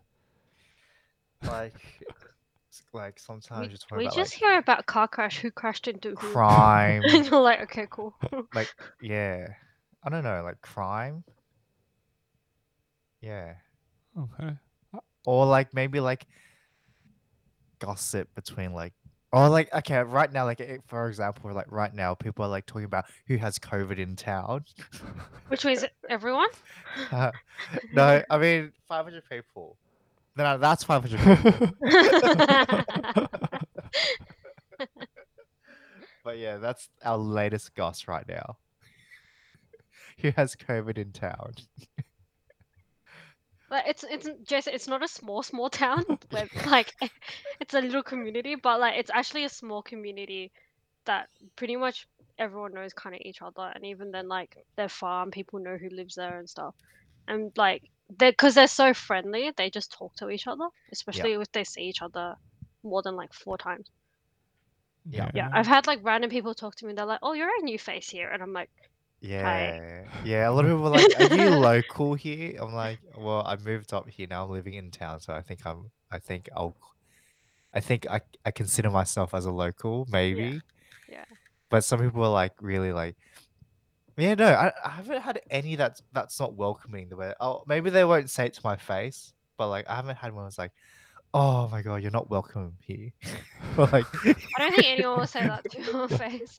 Like, 1.46 1.74
like 2.92 3.18
sometimes 3.18 3.62
We, 3.62 3.68
you're 3.68 3.78
talking 3.78 3.98
we 3.98 4.04
about 4.04 4.14
just 4.16 4.34
like, 4.34 4.40
hear 4.40 4.58
about 4.58 4.86
car 4.86 5.08
crash, 5.08 5.38
who 5.38 5.50
crashed 5.50 5.88
into 5.88 6.10
who. 6.10 6.16
crime. 6.16 7.04
and 7.08 7.26
you're 7.26 7.40
like, 7.40 7.60
okay, 7.62 7.86
cool. 7.90 8.14
like, 8.54 8.68
yeah, 9.00 9.46
I 10.04 10.10
don't 10.10 10.24
know, 10.24 10.42
like 10.44 10.60
crime. 10.60 11.24
Yeah, 13.20 13.54
Okay. 14.18 14.56
or 15.26 15.46
like 15.46 15.74
maybe 15.74 16.00
like 16.00 16.26
gossip 17.78 18.34
between 18.34 18.72
like. 18.72 18.94
Or 19.32 19.48
like 19.48 19.72
okay, 19.72 20.02
right 20.02 20.32
now, 20.32 20.44
like 20.44 20.60
for 20.88 21.08
example, 21.08 21.52
like 21.52 21.70
right 21.70 21.94
now, 21.94 22.14
people 22.14 22.44
are 22.44 22.48
like 22.48 22.66
talking 22.66 22.84
about 22.84 23.04
who 23.28 23.36
has 23.36 23.60
COVID 23.60 23.98
in 23.98 24.16
town. 24.16 24.64
Which 25.48 25.64
means 25.64 25.84
everyone. 26.08 26.48
Uh, 27.12 27.30
no, 27.92 28.20
I 28.28 28.38
mean 28.38 28.72
500 28.88 29.22
people. 29.30 29.76
No, 30.36 30.42
no, 30.42 30.58
that's 30.58 30.82
500 30.82 31.20
people. 31.20 31.70
but 36.24 36.38
yeah, 36.38 36.56
that's 36.56 36.88
our 37.04 37.16
latest 37.16 37.76
goss 37.76 38.08
right 38.08 38.26
now. 38.28 38.56
Who 40.18 40.32
has 40.36 40.56
COVID 40.56 40.98
in 40.98 41.12
town? 41.12 41.52
But 43.70 43.88
it's 43.88 44.04
it's 44.04 44.28
Jason. 44.44 44.74
It's 44.74 44.88
not 44.88 45.02
a 45.04 45.08
small 45.08 45.42
small 45.42 45.70
town. 45.84 46.04
Where, 46.30 46.48
like, 46.66 46.94
it's 47.60 47.74
a 47.74 47.80
little 47.80 48.04
community, 48.04 48.56
but 48.56 48.80
like 48.80 48.98
it's 48.98 49.10
actually 49.10 49.44
a 49.44 49.50
small 49.50 49.82
community 49.82 50.52
that 51.06 51.28
pretty 51.56 51.76
much 51.76 52.06
everyone 52.38 52.74
knows 52.74 52.92
kind 52.94 53.14
of 53.16 53.22
each 53.24 53.42
other, 53.42 53.72
and 53.74 53.86
even 53.86 54.12
then, 54.12 54.28
like 54.28 54.56
their 54.76 54.88
farm, 54.90 55.30
people 55.30 55.60
know 55.60 55.78
who 55.78 55.90
lives 55.90 56.16
there 56.16 56.38
and 56.38 56.50
stuff. 56.50 56.74
And 57.28 57.52
like 57.56 57.82
they, 58.18 58.30
because 58.30 58.54
they're 58.56 58.68
so 58.68 58.94
friendly, 58.94 59.52
they 59.56 59.70
just 59.70 59.92
talk 59.92 60.14
to 60.16 60.30
each 60.30 60.46
other, 60.48 60.68
especially 60.92 61.32
if 61.34 61.52
they 61.52 61.64
see 61.64 61.82
each 61.84 62.02
other 62.02 62.36
more 62.82 63.02
than 63.02 63.16
like 63.16 63.32
four 63.34 63.58
times. 63.58 63.88
Yeah. 65.10 65.30
Yeah, 65.32 65.48
I've 65.52 65.66
had 65.66 65.86
like 65.86 66.00
random 66.04 66.30
people 66.30 66.54
talk 66.54 66.76
to 66.76 66.86
me. 66.86 66.92
They're 66.94 67.04
like, 67.06 67.20
"Oh, 67.22 67.32
you're 67.34 67.48
a 67.48 67.62
new 67.62 67.78
face 67.78 68.10
here," 68.10 68.28
and 68.30 68.42
I'm 68.42 68.52
like, 68.52 68.70
Yeah, 69.20 70.04
yeah. 70.24 70.48
A 70.48 70.50
lot 70.50 70.64
of 70.64 70.70
people 70.76 70.86
are 70.86 70.90
like, 70.90 71.30
"Are 71.30 71.34
you 71.34 71.50
local 71.50 72.14
here?" 72.14 72.56
I'm 72.60 72.72
like, 72.72 73.00
"Well, 73.16 73.42
I 73.46 73.56
moved 73.56 73.92
up 73.92 74.08
here 74.08 74.26
now. 74.28 74.44
I'm 74.44 74.50
living 74.50 74.74
in 74.74 74.90
town, 74.90 75.20
so 75.20 75.34
I 75.34 75.42
think 75.42 75.66
I'm. 75.66 75.90
I 76.10 76.18
think 76.18 76.48
I'll. 76.56 76.76
I 77.74 77.80
think 77.80 78.06
I 78.08 78.20
I 78.44 78.50
consider 78.50 78.90
myself 78.90 79.34
as 79.34 79.44
a 79.44 79.50
local, 79.50 80.06
maybe. 80.10 80.60
Yeah. 81.08 81.24
But 81.68 81.84
some 81.84 82.00
people 82.00 82.24
are 82.24 82.30
like 82.30 82.54
really 82.60 82.92
like, 82.92 83.16
yeah, 84.16 84.34
no, 84.34 84.46
I, 84.46 84.72
I 84.84 84.90
haven't 84.90 85.22
had 85.22 85.40
any 85.50 85.76
that's 85.76 86.02
that's 86.12 86.40
not 86.40 86.54
welcoming 86.54 87.08
the 87.08 87.16
way. 87.16 87.32
Oh, 87.40 87.62
maybe 87.66 87.90
they 87.90 88.04
won't 88.04 88.30
say 88.30 88.46
it 88.46 88.54
to 88.54 88.60
my 88.64 88.76
face, 88.76 89.32
but 89.56 89.68
like 89.68 89.88
I 89.88 89.96
haven't 89.96 90.16
had 90.16 90.32
one 90.32 90.44
that's 90.44 90.58
like, 90.58 90.72
oh 91.32 91.68
my 91.68 91.82
god, 91.82 92.02
you're 92.02 92.10
not 92.10 92.30
welcome 92.30 92.74
here. 92.80 93.10
or 93.76 93.86
like, 93.86 94.06
I 94.24 94.34
don't 94.58 94.74
think 94.74 94.86
anyone 94.86 95.20
will 95.20 95.26
say 95.26 95.46
that 95.46 95.70
to 95.70 95.82
your 95.82 96.08
face. 96.08 96.58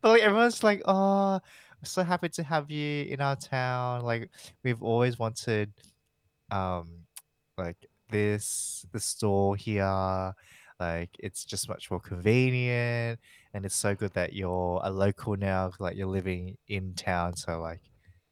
but 0.00 0.10
like 0.10 0.22
everyone's 0.22 0.62
like, 0.62 0.82
oh, 0.86 1.40
so 1.84 2.02
happy 2.02 2.28
to 2.30 2.42
have 2.42 2.70
you 2.70 3.04
in 3.04 3.20
our 3.20 3.36
town. 3.36 4.02
Like 4.02 4.30
we've 4.62 4.82
always 4.82 5.18
wanted, 5.18 5.72
um, 6.50 6.88
like 7.56 7.76
this 8.10 8.84
the 8.92 9.00
store 9.00 9.56
here. 9.56 10.34
Like 10.80 11.10
it's 11.18 11.44
just 11.44 11.68
much 11.68 11.90
more 11.90 12.00
convenient, 12.00 13.20
and 13.54 13.64
it's 13.64 13.76
so 13.76 13.94
good 13.94 14.12
that 14.14 14.32
you're 14.32 14.80
a 14.82 14.90
local 14.90 15.36
now. 15.36 15.70
Like 15.78 15.96
you're 15.96 16.06
living 16.08 16.56
in 16.68 16.94
town, 16.94 17.36
so 17.36 17.60
like, 17.60 17.80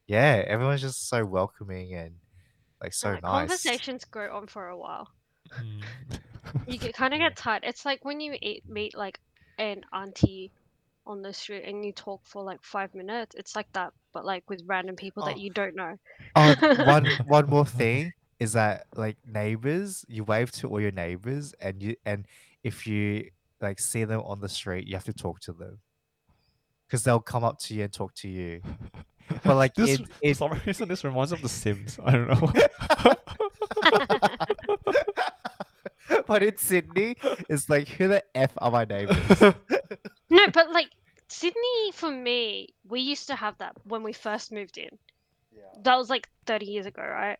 yeah, 0.08 0.42
everyone's 0.46 0.80
just 0.80 1.08
so 1.08 1.24
welcoming 1.24 1.94
and 1.94 2.14
like 2.82 2.92
so 2.92 3.10
Uh, 3.10 3.12
nice. 3.12 3.22
Conversations 3.22 4.04
go 4.04 4.28
on 4.32 4.48
for 4.48 4.68
a 4.68 4.76
while. 4.76 5.08
Mm. 5.60 5.82
You 6.66 6.78
get, 6.78 6.94
kind 6.94 7.14
of 7.14 7.20
Yeah. 7.20 7.28
get 7.28 7.36
tired. 7.36 7.62
It's 7.64 7.84
like 7.84 8.04
when 8.04 8.20
you 8.20 8.36
eat, 8.42 8.68
meet 8.68 8.96
like 8.96 9.20
an 9.58 9.84
auntie 9.92 10.50
on 11.06 11.22
the 11.22 11.32
street 11.32 11.64
and 11.66 11.84
you 11.84 11.92
talk 11.92 12.20
for 12.24 12.42
like 12.42 12.62
five 12.62 12.94
minutes. 12.94 13.34
It's 13.36 13.56
like 13.56 13.70
that, 13.72 13.92
but 14.12 14.24
like 14.24 14.48
with 14.48 14.62
random 14.66 14.96
people 14.96 15.22
Oh. 15.22 15.26
that 15.26 15.38
you 15.38 15.50
don't 15.50 15.74
know. 15.74 15.96
Oh, 16.36 16.54
one 16.86 17.06
one 17.26 17.46
more 17.48 17.66
thing 17.66 18.12
is 18.38 18.52
that 18.54 18.86
like 18.96 19.16
neighbors, 19.26 20.04
you 20.08 20.24
wave 20.24 20.50
to 20.52 20.68
all 20.68 20.80
your 20.80 20.90
neighbors, 20.92 21.54
and 21.60 21.82
you 21.82 21.96
and 22.06 22.26
if 22.62 22.86
you 22.86 23.30
like 23.60 23.78
see 23.80 24.04
them 24.04 24.20
on 24.24 24.40
the 24.40 24.48
street, 24.48 24.86
you 24.86 24.94
have 24.94 25.04
to 25.04 25.12
talk 25.12 25.40
to 25.40 25.52
them 25.52 25.78
because 26.86 27.04
they'll 27.04 27.20
come 27.20 27.44
up 27.44 27.58
to 27.60 27.74
you 27.74 27.84
and 27.84 27.92
talk 27.92 28.14
to 28.14 28.28
you. 28.28 28.60
But 29.44 29.56
like 29.56 29.74
this, 29.74 29.98
in, 29.98 30.06
for 30.06 30.12
in 30.22 30.34
some 30.34 30.60
reason, 30.66 30.88
this 30.88 31.04
reminds 31.04 31.30
me 31.32 31.36
of 31.36 31.42
The 31.42 31.48
Sims. 31.48 31.98
I 32.04 32.10
don't 32.12 32.28
know. 32.28 32.52
but 36.26 36.42
in 36.42 36.56
Sydney, 36.58 37.16
it's 37.48 37.68
like 37.70 37.88
who 37.88 38.08
the 38.08 38.22
f 38.34 38.52
are 38.58 38.70
my 38.70 38.84
neighbors? 38.88 39.54
No, 40.32 40.46
but 40.52 40.72
like 40.72 40.88
Sydney, 41.28 41.92
for 41.92 42.10
me, 42.10 42.68
we 42.88 43.00
used 43.00 43.26
to 43.28 43.36
have 43.36 43.58
that 43.58 43.74
when 43.84 44.02
we 44.02 44.14
first 44.14 44.50
moved 44.50 44.78
in. 44.78 44.88
Yeah. 45.54 45.62
That 45.84 45.96
was 45.98 46.08
like 46.08 46.26
30 46.46 46.66
years 46.66 46.86
ago, 46.86 47.02
right? 47.02 47.38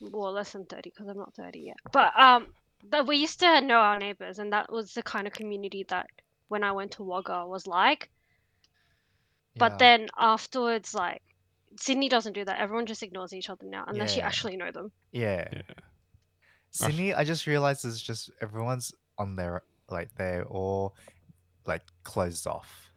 Well, 0.00 0.32
less 0.32 0.52
than 0.52 0.64
30 0.66 0.90
because 0.90 1.08
I'm 1.08 1.16
not 1.16 1.34
30 1.34 1.60
yet. 1.60 1.76
But 1.92 2.18
um, 2.18 2.48
that 2.90 3.06
we 3.06 3.16
used 3.16 3.38
to 3.40 3.60
know 3.60 3.78
our 3.78 3.98
neighbors, 3.98 4.40
and 4.40 4.52
that 4.52 4.70
was 4.72 4.92
the 4.94 5.02
kind 5.02 5.28
of 5.28 5.32
community 5.32 5.84
that 5.90 6.08
when 6.48 6.64
I 6.64 6.72
went 6.72 6.92
to 6.92 7.04
Wagga 7.04 7.46
was 7.46 7.66
like. 7.66 8.10
But 9.56 9.72
Yeah. 9.72 9.76
then 9.78 10.08
afterwards, 10.18 10.94
like 10.94 11.22
Sydney 11.80 12.08
doesn't 12.08 12.32
do 12.32 12.44
that. 12.44 12.60
Everyone 12.60 12.86
just 12.86 13.02
ignores 13.02 13.32
each 13.32 13.48
other 13.50 13.66
now, 13.66 13.84
unless 13.86 14.16
you 14.16 14.22
actually 14.22 14.56
know 14.56 14.72
them. 14.72 14.90
yeah, 15.12 15.48
Yeah. 15.52 15.62
Sydney, 16.72 17.14
I 17.14 17.24
just 17.24 17.46
realized 17.46 17.84
it's 17.84 18.00
just 18.00 18.30
everyone's 18.40 18.92
on 19.18 19.36
their 19.36 19.62
like 19.90 20.14
they're 20.16 20.44
all 20.44 20.94
like 21.68 21.82
closed 22.04 22.46
off. 22.46 22.90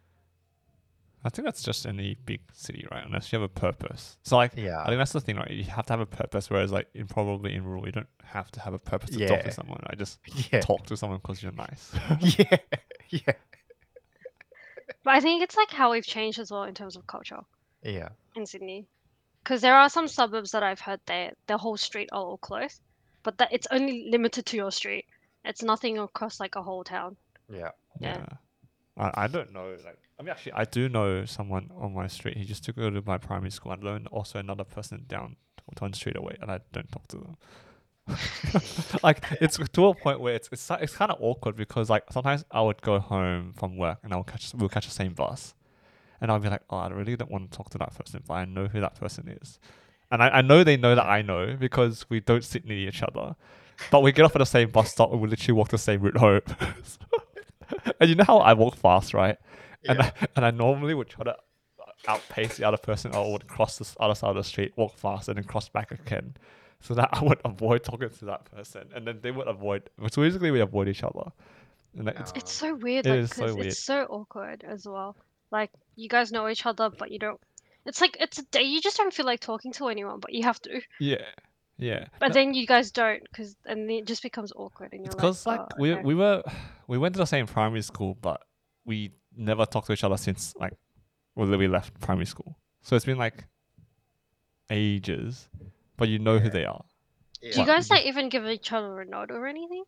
I 1.24 1.28
think 1.28 1.46
that's 1.46 1.62
just 1.62 1.86
any 1.86 2.16
big 2.26 2.40
city, 2.52 2.84
right? 2.90 3.04
Unless 3.06 3.32
you 3.32 3.38
have 3.38 3.48
a 3.48 3.52
purpose. 3.60 4.16
So 4.24 4.36
like, 4.36 4.54
Yeah. 4.56 4.80
I 4.82 4.86
think 4.86 4.98
that's 4.98 5.12
the 5.12 5.20
thing, 5.20 5.36
right? 5.36 5.50
You 5.50 5.62
have 5.64 5.86
to 5.86 5.92
have 5.92 6.00
a 6.00 6.06
purpose. 6.06 6.50
Whereas 6.50 6.72
like, 6.72 6.88
in 6.94 7.06
probably 7.06 7.54
in 7.54 7.62
rural, 7.64 7.86
you 7.86 7.92
don't 7.92 8.08
have 8.24 8.50
to 8.52 8.60
have 8.60 8.74
a 8.74 8.78
purpose 8.80 9.10
to 9.10 9.28
talk 9.28 9.44
to 9.44 9.52
someone. 9.52 9.80
I 9.86 9.94
just 9.94 10.18
Yeah. 10.52 10.60
talk 10.62 10.84
to 10.86 10.96
someone 10.96 11.20
because 11.22 11.40
you're 11.40 11.52
nice. 11.52 11.92
yeah. 12.38 12.56
Yeah. 13.10 13.34
But 15.04 15.14
I 15.14 15.20
think 15.20 15.42
it's 15.44 15.56
like 15.56 15.70
how 15.70 15.92
we've 15.92 16.04
changed 16.04 16.40
as 16.40 16.50
well 16.50 16.64
in 16.64 16.74
terms 16.74 16.96
of 16.96 17.06
culture. 17.06 17.40
Yeah. 17.84 18.08
in 18.34 18.44
Sydney. 18.46 18.86
Because 19.44 19.60
there 19.60 19.76
are 19.76 19.88
some 19.88 20.08
suburbs 20.08 20.52
that 20.52 20.62
I've 20.62 20.80
heard 20.80 21.00
that 21.06 21.36
the 21.46 21.58
whole 21.58 21.76
street 21.76 22.08
are 22.12 22.20
all 22.22 22.38
closed, 22.38 22.80
but 23.22 23.38
that 23.38 23.48
it's 23.52 23.66
only 23.70 24.08
limited 24.10 24.46
to 24.46 24.56
your 24.56 24.70
street. 24.72 25.06
It's 25.44 25.62
nothing 25.62 25.98
across 25.98 26.38
like 26.40 26.54
a 26.56 26.62
whole 26.62 26.84
town. 26.84 27.16
Yeah. 27.48 27.70
Yeah. 28.00 28.18
Yeah. 28.18 28.26
I, 28.96 29.10
I 29.14 29.26
don't 29.26 29.52
know. 29.52 29.76
Like, 29.84 29.98
I 30.18 30.22
mean, 30.22 30.30
actually, 30.30 30.52
I 30.52 30.64
do 30.64 30.88
know 30.88 31.24
someone 31.24 31.70
on 31.76 31.94
my 31.94 32.06
street. 32.06 32.36
He 32.36 32.44
just 32.44 32.64
took 32.64 32.76
go 32.76 32.90
to 32.90 33.02
my 33.04 33.18
primary 33.18 33.50
school. 33.50 33.72
I 33.72 33.76
learned 33.76 34.08
also 34.08 34.38
another 34.38 34.64
person 34.64 35.04
down 35.08 35.36
one 35.78 35.92
street 35.92 36.16
away, 36.16 36.36
and 36.40 36.50
I 36.50 36.60
don't 36.72 36.90
talk 36.90 37.06
to 37.08 37.16
them. 37.16 37.36
like 39.04 39.24
it's 39.40 39.58
to 39.58 39.86
a 39.86 39.94
point 39.94 40.20
where 40.20 40.34
it's 40.34 40.48
it's, 40.50 40.68
it's 40.80 40.94
kind 40.94 41.12
of 41.12 41.18
awkward 41.20 41.54
because 41.54 41.88
like 41.88 42.02
sometimes 42.10 42.44
I 42.50 42.60
would 42.60 42.82
go 42.82 42.98
home 42.98 43.52
from 43.56 43.76
work 43.76 43.98
and 44.02 44.12
I'll 44.12 44.24
catch 44.24 44.52
we'll 44.54 44.68
catch 44.68 44.86
the 44.86 44.92
same 44.92 45.14
bus, 45.14 45.54
and 46.20 46.30
I'll 46.30 46.40
be 46.40 46.48
like, 46.48 46.62
oh, 46.68 46.78
I 46.78 46.88
really 46.88 47.16
don't 47.16 47.30
want 47.30 47.50
to 47.50 47.56
talk 47.56 47.70
to 47.70 47.78
that 47.78 47.94
person, 47.96 48.22
but 48.26 48.34
I 48.34 48.44
know 48.44 48.66
who 48.66 48.80
that 48.80 48.98
person 48.98 49.28
is, 49.40 49.60
and 50.10 50.22
I, 50.22 50.28
I 50.28 50.42
know 50.42 50.64
they 50.64 50.76
know 50.76 50.94
that 50.94 51.06
I 51.06 51.22
know 51.22 51.56
because 51.58 52.04
we 52.10 52.20
don't 52.20 52.44
sit 52.44 52.64
near 52.64 52.88
each 52.88 53.02
other, 53.02 53.36
but 53.90 54.02
we 54.02 54.12
get 54.12 54.24
off 54.24 54.34
at 54.34 54.40
the 54.40 54.46
same 54.46 54.70
bus 54.70 54.90
stop 54.90 55.12
and 55.12 55.20
we 55.20 55.28
literally 55.28 55.56
walk 55.56 55.68
the 55.68 55.78
same 55.78 56.02
route 56.02 56.16
home. 56.16 56.42
and 58.00 58.08
you 58.10 58.16
know 58.16 58.24
how 58.24 58.38
I 58.38 58.52
walk 58.54 58.76
fast, 58.76 59.14
right? 59.14 59.36
And 59.88 60.00
I, 60.00 60.12
and 60.36 60.44
I 60.44 60.50
normally 60.50 60.94
would 60.94 61.08
try 61.08 61.24
to 61.24 61.32
uh, 61.32 61.36
outpace 62.08 62.56
the 62.56 62.64
other 62.64 62.76
person 62.76 63.14
or 63.14 63.32
would 63.32 63.46
cross 63.48 63.78
the 63.78 63.88
other 64.00 64.14
side 64.14 64.30
of 64.30 64.36
the 64.36 64.44
street, 64.44 64.72
walk 64.76 64.96
fast, 64.96 65.28
and 65.28 65.36
then 65.36 65.44
cross 65.44 65.68
back 65.68 65.90
again. 65.90 66.34
So 66.84 66.94
that 66.94 67.10
I 67.12 67.22
would 67.22 67.40
avoid 67.44 67.84
talking 67.84 68.10
to 68.10 68.24
that 68.24 68.44
person, 68.46 68.88
and 68.92 69.06
then 69.06 69.20
they 69.22 69.30
would 69.30 69.46
avoid. 69.46 69.88
So 70.10 70.20
basically, 70.20 70.50
we 70.50 70.58
avoid 70.58 70.88
each 70.88 71.04
other. 71.04 71.30
And 71.96 72.06
like, 72.06 72.18
it's, 72.18 72.32
It's 72.34 72.52
so 72.52 72.74
weird, 72.74 73.06
It 73.06 73.10
like 73.10 73.18
is 73.20 73.30
so 73.30 73.44
'cause 73.44 73.54
weird. 73.54 73.66
it's 73.68 73.78
so 73.78 74.02
awkward 74.10 74.64
as 74.66 74.84
well. 74.84 75.14
Like 75.52 75.70
you 75.94 76.08
guys 76.08 76.32
know 76.32 76.48
each 76.48 76.66
other, 76.66 76.90
but 76.90 77.12
you 77.12 77.20
don't. 77.20 77.40
It's 77.86 78.00
like 78.00 78.16
it's 78.18 78.38
a 78.38 78.42
day 78.46 78.62
you 78.62 78.80
just 78.80 78.96
don't 78.96 79.14
feel 79.14 79.26
like 79.26 79.38
talking 79.38 79.72
to 79.74 79.86
anyone, 79.90 80.18
but 80.18 80.32
you 80.32 80.42
have 80.42 80.60
to. 80.62 80.80
yeah, 80.98 81.22
yeah. 81.78 82.06
But 82.18 82.30
No, 82.30 82.34
then 82.34 82.52
you 82.54 82.66
guys 82.66 82.90
don't, 82.90 83.22
because 83.30 83.54
and 83.64 83.88
then 83.88 83.98
it 83.98 84.04
just 84.06 84.22
becomes 84.24 84.52
awkward, 84.56 84.92
and 84.92 85.04
you're 85.04 85.14
it's 85.14 85.14
like, 85.14 85.22
because 85.22 85.46
like, 85.46 85.60
"Oh, 85.60 85.68
we 85.78 85.92
okay." 85.92 86.02
we 86.02 86.14
were 86.16 86.42
we 86.92 86.98
went 86.98 87.14
to 87.14 87.18
the 87.18 87.26
same 87.26 87.46
primary 87.46 87.80
school, 87.80 88.18
but 88.20 88.42
we 88.84 89.12
never 89.34 89.64
talked 89.64 89.86
to 89.86 89.94
each 89.94 90.04
other 90.04 90.18
since 90.18 90.52
like 90.60 90.74
well 91.34 91.48
we 91.48 91.66
left 91.66 91.98
primary 92.00 92.26
school. 92.26 92.58
So 92.82 92.96
it's 92.96 93.06
been 93.06 93.16
like 93.16 93.46
ages, 94.68 95.48
but 95.96 96.10
you 96.10 96.18
know 96.18 96.38
who 96.38 96.50
they 96.50 96.66
are. 96.66 96.84
Do 97.40 97.60
you 97.60 97.66
guys 97.66 97.88
like 97.88 98.04
even 98.04 98.28
give 98.28 98.44
each 98.46 98.70
other 98.72 99.00
a 99.00 99.06
nod 99.06 99.30
or 99.30 99.46
anything? 99.46 99.84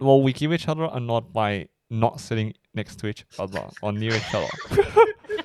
well, 0.00 0.22
we 0.22 0.32
give 0.32 0.52
each 0.54 0.68
other 0.68 0.88
a 0.90 0.98
nod 0.98 1.34
by 1.34 1.68
not 1.90 2.18
sitting 2.18 2.54
next 2.74 2.96
to 3.00 3.08
each 3.08 3.26
other 3.38 3.68
or 3.82 3.92
near 3.92 4.14
each 4.14 4.34
other. 4.34 4.48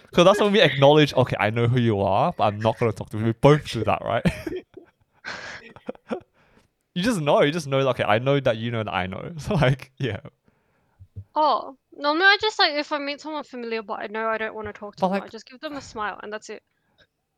Because 0.09 0.25
that's 0.25 0.41
when 0.41 0.51
we 0.51 0.61
acknowledge, 0.61 1.13
okay, 1.13 1.35
I 1.39 1.51
know 1.51 1.67
who 1.67 1.79
you 1.79 2.01
are, 2.01 2.33
but 2.35 2.45
I'm 2.45 2.59
not 2.59 2.79
gonna 2.79 2.91
talk 2.93 3.09
to 3.11 3.19
you. 3.19 3.25
We 3.25 3.33
both 3.33 3.69
do 3.69 3.83
that, 3.83 4.01
right? 4.03 4.25
you 6.95 7.03
just 7.03 7.21
know. 7.21 7.43
You 7.43 7.51
just 7.51 7.67
know. 7.67 7.77
Okay, 7.89 8.03
I 8.03 8.17
know 8.17 8.39
that 8.39 8.57
you 8.57 8.71
know 8.71 8.83
that 8.83 8.93
I 8.93 9.05
know. 9.05 9.33
So 9.37 9.53
like, 9.53 9.91
yeah. 9.99 10.21
Oh, 11.39 11.77
normally 11.95 12.25
I 12.25 12.37
just 12.41 12.57
like 12.57 12.73
if 12.73 12.91
I 12.91 12.97
meet 12.97 13.21
someone 13.21 13.43
familiar 13.43 13.83
but 13.83 13.99
I 13.99 14.07
know 14.07 14.27
I 14.27 14.37
don't 14.39 14.55
want 14.55 14.67
to 14.67 14.73
talk 14.73 14.95
to 14.95 15.01
But, 15.01 15.07
them, 15.09 15.15
I 15.17 15.19
like- 15.19 15.31
just 15.31 15.45
give 15.47 15.59
them 15.59 15.73
a 15.77 15.81
smile 15.81 16.19
and 16.23 16.33
that's 16.33 16.49
it. 16.49 16.63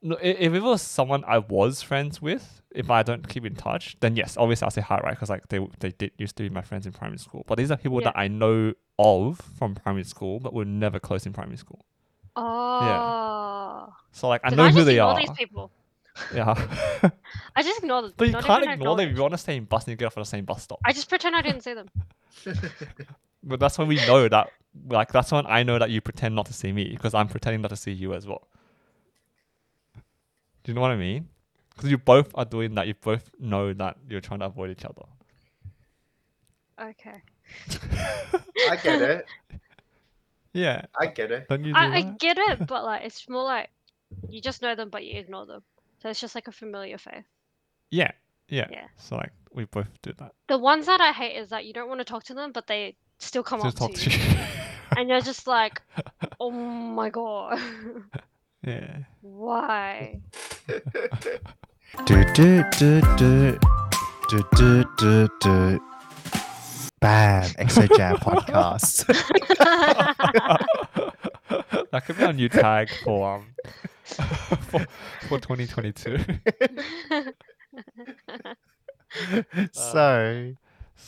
No, 0.01 0.15
i- 0.15 0.39
if 0.47 0.53
it 0.53 0.61
was 0.63 0.81
someone 0.81 1.25
I 1.27 1.39
was 1.39 1.81
friends 1.81 2.21
with, 2.21 2.61
if 2.71 2.89
I 2.89 3.03
don't 3.03 3.27
keep 3.27 3.45
in 3.45 3.55
touch, 3.55 3.97
then 3.99 4.15
yes, 4.15 4.37
obviously 4.37 4.63
I'll 4.65 4.71
say 4.71 4.79
hi, 4.81 4.99
right? 5.03 5.11
Because 5.15 5.29
like 5.29 5.45
they 5.49 5.59
they 5.79 5.91
did 5.91 6.11
used 6.17 6.37
to 6.37 6.43
be 6.43 6.49
my 6.49 6.61
friends 6.61 6.85
in 6.85 6.93
primary 6.93 7.17
school. 7.19 7.43
But 7.47 7.57
these 7.57 7.69
are 7.71 7.75
people 7.77 7.99
Yeah. 7.99 8.05
that 8.11 8.17
I 8.17 8.29
know 8.29 8.73
of 8.97 9.41
from 9.57 9.75
primary 9.75 10.05
school, 10.05 10.39
but 10.39 10.53
were 10.53 10.63
never 10.63 10.99
close 11.01 11.25
in 11.25 11.33
primary 11.33 11.57
school. 11.57 11.83
Oh. 12.37 12.79
Yeah. 12.89 13.93
So 14.13 14.29
like 14.29 14.39
I 14.45 14.49
Then 14.51 14.57
know 14.57 14.69
who 14.69 14.75
just 14.75 14.85
they 14.85 14.93
ignore 14.93 15.11
are. 15.11 15.19
These 15.19 15.31
people. 15.31 15.71
Yeah, 16.33 16.53
I 17.57 17.61
just 17.63 17.79
ignore 17.79 18.01
them. 18.03 18.13
but 18.15 18.27
you 18.27 18.33
don't 18.33 18.43
can't 18.45 18.63
even 18.63 18.73
ignore 18.75 18.95
them 18.95 19.07
if 19.07 19.11
acknowledge. 19.11 19.15
you 19.17 19.21
want 19.21 19.33
to 19.33 19.37
stay 19.37 19.57
in 19.57 19.65
bus 19.65 19.83
and 19.83 19.91
you 19.91 19.95
get 19.97 20.05
off 20.07 20.17
at 20.17 20.21
the 20.21 20.25
same 20.25 20.45
bus 20.45 20.63
stop. 20.63 20.79
I 20.85 20.93
just 20.93 21.09
pretend 21.09 21.35
I 21.35 21.41
didn't 21.41 21.61
see 21.67 21.73
them. 21.73 21.87
But 23.43 23.59
that's 23.59 23.77
when 23.77 23.87
we 23.87 23.95
know 24.07 24.27
that, 24.27 24.49
like, 24.87 25.11
that's 25.11 25.31
when 25.31 25.45
I 25.45 25.63
know 25.63 25.79
that 25.79 25.89
you 25.89 26.01
pretend 26.01 26.35
not 26.35 26.45
to 26.47 26.53
see 26.53 26.71
me 26.71 26.89
because 26.89 27.13
I'm 27.13 27.27
pretending 27.27 27.61
not 27.61 27.69
to 27.69 27.77
see 27.77 27.91
you 27.91 28.13
as 28.13 28.27
well. 28.27 28.47
Do 29.95 30.71
you 30.71 30.73
know 30.73 30.81
what 30.81 30.91
I 30.91 30.97
mean? 30.97 31.29
Because 31.69 31.89
you 31.89 31.97
both 31.97 32.31
are 32.35 32.45
doing 32.45 32.75
that. 32.75 32.87
You 32.87 32.93
both 32.93 33.31
know 33.39 33.73
that 33.73 33.97
you're 34.09 34.19
trying 34.19 34.41
to 34.41 34.47
avoid 34.47 34.69
each 34.69 34.85
other. 34.85 35.05
Okay. 36.81 37.21
I 38.69 38.75
get 38.75 39.01
it. 39.01 39.25
Yeah. 40.51 40.85
I 40.99 41.05
get 41.05 41.31
it. 41.31 41.47
Don't 41.47 41.63
you 41.63 41.73
do 41.73 41.79
I, 41.79 41.97
I 41.97 42.01
get 42.01 42.39
it, 42.39 42.65
but 42.67 42.83
like 42.83 43.03
it's 43.03 43.29
more 43.29 43.43
like 43.43 43.69
you 44.27 44.41
just 44.41 44.63
know 44.63 44.73
them 44.73 44.89
but 44.89 45.05
you 45.05 45.19
ignore 45.19 45.45
them. 45.45 45.61
So 46.01 46.09
it's 46.09 46.19
just 46.19 46.33
like 46.33 46.47
a 46.47 46.51
familiar 46.51 46.97
face. 46.97 47.23
Yeah. 47.91 48.11
Yeah. 48.47 48.67
Yeah. 48.71 48.87
So 48.97 49.17
like 49.17 49.31
we 49.53 49.65
both 49.65 49.89
do 50.01 50.11
that. 50.17 50.33
The 50.47 50.57
ones 50.57 50.87
that 50.87 51.01
I 51.01 51.11
hate 51.11 51.37
is 51.37 51.49
that 51.49 51.65
you 51.65 51.73
don't 51.73 51.87
want 51.87 51.99
to 51.99 52.03
talk 52.03 52.23
to 52.25 52.33
them 52.33 52.51
but 52.51 52.65
they 52.65 52.95
still 53.19 53.43
come 53.43 53.61
Just 53.61 53.81
up 53.81 53.89
talk 53.89 53.97
to 53.97 54.09
to 54.09 54.17
you. 54.17 54.37
And 54.97 55.07
you're 55.07 55.21
just 55.21 55.45
like, 55.45 55.81
oh 56.39 56.49
my 56.49 57.09
god. 57.11 57.59
yeah. 58.65 58.97
Why? 59.21 60.19
Do 62.05 62.23
do 62.33 62.63
do 62.77 63.01
do 63.17 63.59
do 64.29 64.43
do 64.55 64.83
do 64.97 65.29
do. 65.39 65.79
Bam! 66.99 67.43
Exo 67.51 67.87
Jam 67.95 68.17
podcast. 68.17 69.05
that 71.91 72.05
could 72.05 72.17
be 72.17 72.23
our 72.23 72.33
new 72.33 72.49
tag 72.49 72.89
for 73.03 73.35
um 73.35 73.45
for, 74.69 74.85
for 75.27 75.39
2022. 75.39 76.17
so 79.71 80.53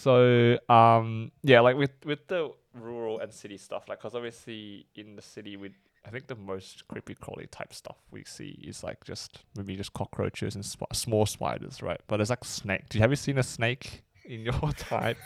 So 0.02 0.58
um 0.68 1.32
yeah, 1.44 1.60
like 1.60 1.76
with 1.78 1.92
with 2.06 2.28
the 2.28 2.52
rural 2.74 3.20
and 3.20 3.32
city 3.32 3.58
stuff, 3.58 3.88
like 3.88 4.00
because 4.00 4.16
obviously 4.16 4.88
in 4.96 5.16
the 5.16 5.22
city 5.22 5.58
we 5.58 5.72
I 6.04 6.10
think 6.10 6.26
the 6.26 6.36
most 6.36 6.88
creepy 6.88 7.14
crawly 7.14 7.46
type 7.48 7.72
stuff 7.74 7.98
we 8.10 8.24
see 8.24 8.60
is 8.64 8.84
like 8.84 9.04
just 9.04 9.44
maybe 9.56 9.76
just 9.76 9.94
cockroaches 9.94 10.56
and 10.56 10.66
sp- 10.66 10.90
small 10.94 11.28
spiders, 11.28 11.84
right? 11.84 12.02
But 12.08 12.18
there's 12.18 12.32
like 12.32 12.44
snake. 12.44 12.90
Do 12.90 12.98
you 12.98 13.04
have 13.04 13.12
you 13.12 13.16
seen 13.16 13.38
a 13.38 13.44
snake 13.44 14.02
in 14.26 14.42
your 14.42 14.54
time 14.78 15.18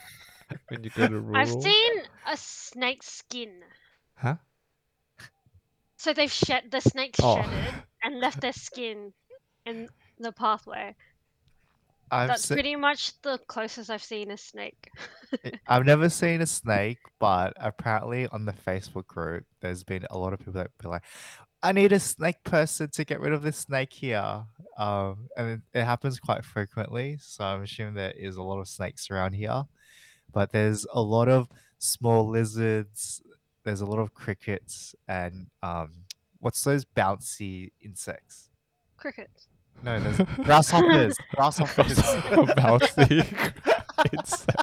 when 0.68 0.84
you 0.84 0.90
go 0.90 1.08
to 1.08 1.20
rural? 1.20 1.38
I've 1.38 1.50
seen 1.50 1.94
a 2.28 2.36
snake 2.36 3.04
skin. 3.04 3.64
Huh? 4.16 4.36
So 5.98 6.14
they've 6.14 6.32
shed 6.32 6.66
the 6.70 6.82
snake 6.82 7.16
Oh. 7.24 7.36
shedded 7.38 7.74
and 8.04 8.20
left 8.20 8.42
their 8.42 8.54
skin 8.54 9.14
in 9.66 9.88
the 10.20 10.34
pathway. 10.34 10.96
I've 12.12 12.28
That's 12.28 12.46
se- 12.46 12.56
pretty 12.56 12.76
much 12.76 13.20
the 13.22 13.40
closest 13.48 13.90
I've 13.90 14.04
seen 14.04 14.32
a 14.32 14.38
snake. 14.38 14.90
I've 15.68 15.86
never 15.86 16.10
seen 16.10 16.42
a 16.42 16.46
snake, 16.46 17.00
but 17.20 17.54
apparently 17.58 18.28
on 18.28 18.46
the 18.46 18.54
Facebook 18.54 19.08
group, 19.08 19.46
there's 19.62 19.84
been 19.84 20.06
a 20.10 20.18
lot 20.18 20.34
of 20.34 20.40
people 20.40 20.54
that 20.54 20.72
be 20.82 20.88
like, 20.88 21.04
"I 21.64 21.72
need 21.72 21.92
a 21.92 22.00
snake 22.00 22.44
person 22.44 22.90
to 22.92 23.06
get 23.06 23.20
rid 23.20 23.34
of 23.34 23.42
this 23.42 23.58
snake 23.58 23.92
here," 23.92 24.44
um, 24.78 25.30
and 25.36 25.62
it, 25.74 25.80
it 25.80 25.84
happens 25.84 26.20
quite 26.20 26.46
frequently. 26.46 27.18
So 27.20 27.44
I'm 27.44 27.64
assuming 27.64 27.96
there 27.96 28.12
is 28.12 28.36
a 28.36 28.44
lot 28.44 28.60
of 28.60 28.68
snakes 28.68 29.10
around 29.10 29.34
here, 29.34 29.64
but 30.32 30.52
there's 30.52 30.86
a 30.94 31.02
lot 31.02 31.28
of 31.28 31.48
small 31.80 32.30
lizards. 32.30 33.22
There's 33.64 33.82
a 33.82 33.86
lot 33.86 34.00
of 34.00 34.14
crickets 34.14 34.94
and 35.08 35.48
um, 35.64 36.06
what's 36.40 36.64
those 36.64 36.86
bouncy 36.86 37.72
insects? 37.82 38.50
Crickets. 38.98 39.48
No, 39.84 40.00
there's 40.00 40.18
grasshoppers. 40.44 41.18
grasshoppers. 41.36 41.98
Bouncy 42.58 43.24
insect. 44.14 44.58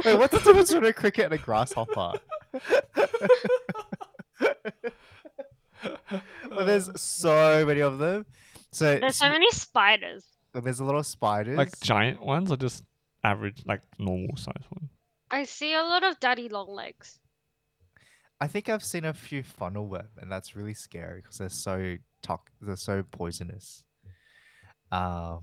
Wait, 0.04 0.18
what's 0.18 0.32
the 0.32 0.40
difference 0.44 0.72
between 0.72 0.90
a 0.90 0.92
cricket 0.92 1.24
and 1.26 1.34
a 1.34 1.38
grasshopper? 1.38 2.12
well, 6.50 6.66
there's 6.66 6.90
so 7.00 7.64
many 7.66 7.80
of 7.80 7.98
them. 7.98 8.26
So, 8.72 8.98
There's 8.98 9.16
so 9.16 9.28
many 9.30 9.50
spiders. 9.50 10.24
there's 10.52 10.80
a 10.80 10.84
lot 10.84 10.96
of 10.96 11.06
spiders. 11.06 11.56
like 11.56 11.78
giant 11.80 12.22
ones 12.22 12.50
or 12.50 12.56
just 12.56 12.84
average, 13.24 13.62
like 13.66 13.80
normal 13.98 14.36
size 14.36 14.62
ones? 14.70 14.90
I 15.30 15.44
see 15.44 15.74
a 15.74 15.82
lot 15.82 16.04
of 16.04 16.20
daddy 16.20 16.48
long 16.48 16.70
legs. 16.74 17.18
I 18.40 18.46
think 18.46 18.68
I've 18.68 18.84
seen 18.84 19.04
a 19.04 19.14
few 19.14 19.42
funnel 19.42 19.88
web, 19.88 20.08
and 20.20 20.30
that's 20.30 20.54
really 20.54 20.74
scary 20.74 21.22
because 21.22 21.38
they're 21.38 21.48
so 21.48 21.96
tox- 22.22 22.52
they're 22.60 22.76
so 22.76 23.04
poisonous. 23.10 23.82
Um, 24.90 25.40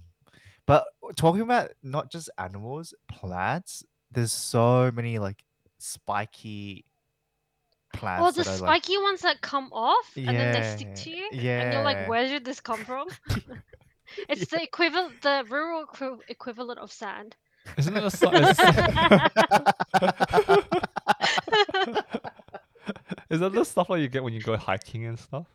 but 0.65 0.85
talking 1.15 1.41
about 1.41 1.71
not 1.83 2.11
just 2.11 2.29
animals, 2.37 2.93
plants. 3.07 3.83
There's 4.11 4.31
so 4.31 4.91
many 4.91 5.19
like 5.19 5.43
spiky 5.77 6.85
plants. 7.93 8.23
Or 8.23 8.31
the 8.31 8.43
that 8.43 8.61
are, 8.61 8.65
like, 8.65 8.83
spiky 8.83 8.97
ones 8.97 9.21
that 9.21 9.41
come 9.41 9.69
off 9.71 10.11
and 10.15 10.27
then 10.27 10.53
they 10.53 10.75
stick 10.75 10.95
to 10.95 11.09
you. 11.09 11.29
Yeah. 11.31 11.61
And 11.61 11.73
you're 11.73 11.83
like, 11.83 12.07
where 12.07 12.27
did 12.27 12.45
this 12.45 12.59
come 12.59 12.83
from? 12.83 13.07
it's 14.29 14.49
the 14.49 14.61
equivalent, 14.61 15.21
the 15.21 15.45
rural 15.49 15.83
equi- 15.83 16.23
equivalent 16.27 16.79
of 16.79 16.91
sand. 16.91 17.35
Isn't 17.77 17.97
it 17.97 18.03
a 18.03 18.11
si- 18.11 18.27
is, 18.27 18.59
is 23.29 23.39
that 23.39 23.53
the 23.53 23.63
stuff 23.63 23.87
that 23.87 23.99
you 23.99 24.07
get 24.07 24.23
when 24.23 24.33
you 24.33 24.41
go 24.41 24.55
hiking 24.55 25.05
and 25.05 25.19
stuff? 25.19 25.47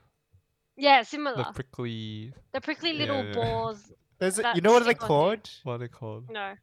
Yeah, 0.80 1.02
similar. 1.02 1.36
The 1.36 1.52
prickly, 1.52 2.32
The 2.52 2.60
prickly 2.60 2.92
little 2.94 3.22
Yeah, 3.22 3.28
yeah. 3.28 3.34
balls. 3.34 3.92
There's 4.18 4.38
a- 4.38 4.52
you 4.54 4.60
know 4.60 4.72
what 4.72 4.84
they're 4.84 4.92
stick 4.92 5.02
you. 5.02 5.06
called? 5.06 5.50
what 5.62 5.74
are 5.74 5.78
they 5.78 5.88
called? 5.88 6.30
No. 6.30 6.54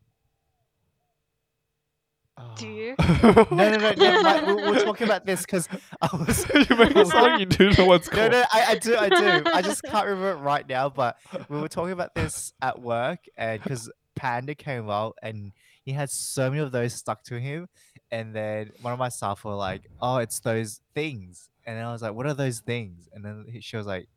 Do 2.56 2.68
ah. 2.68 2.70
you? 2.70 2.96
No, 3.56 3.70
no, 3.72 3.78
no. 3.78 3.92
no 3.94 4.22
my, 4.24 4.44
we, 4.44 4.54
we're 4.54 4.84
talking 4.84 5.08
about 5.08 5.26
this 5.26 5.42
because 5.42 5.68
I 6.02 6.10
was. 6.16 6.46
you 6.70 6.76
make 6.76 6.96
it 6.96 7.08
sound 7.08 7.32
like 7.32 7.40
you 7.40 7.46
do 7.48 7.72
know 7.72 7.86
what's 7.86 8.12
No, 8.12 8.18
called. 8.18 8.32
no, 8.32 8.44
I, 8.54 8.66
I 8.70 8.76
do, 8.76 8.96
I 8.96 9.10
do. 9.10 9.44
I 9.52 9.62
just 9.64 9.82
can't 9.84 10.06
remember 10.06 10.32
it 10.32 10.44
right 10.44 10.68
now. 10.68 10.90
But 10.90 11.18
we 11.50 11.60
were 11.60 11.68
talking 11.68 11.94
about 11.94 12.14
this 12.14 12.54
at 12.62 12.80
work, 12.80 13.20
and 13.38 13.62
because 13.62 13.90
Panda 14.16 14.54
came 14.54 14.90
out, 14.90 15.16
and 15.24 15.52
he 15.84 15.94
had 15.94 16.12
so 16.12 16.50
many 16.50 16.62
of 16.62 16.72
those 16.72 16.94
stuck 16.94 17.24
to 17.24 17.40
him, 17.40 17.70
and 18.12 18.34
then 18.36 18.72
one 18.82 18.94
of 18.94 19.00
my 19.00 19.10
staff 19.10 19.44
were 19.44 19.54
like, 19.54 19.90
"Oh, 20.02 20.18
it's 20.18 20.40
those 20.40 20.82
things," 20.96 21.50
and 21.66 21.78
then 21.78 21.86
I 21.86 21.92
was 21.92 22.02
like, 22.02 22.14
"What 22.14 22.26
are 22.26 22.34
those 22.34 22.60
things?" 22.60 23.10
And 23.14 23.24
then 23.24 23.46
she 23.62 23.78
was 23.78 23.86
like, 23.86 24.08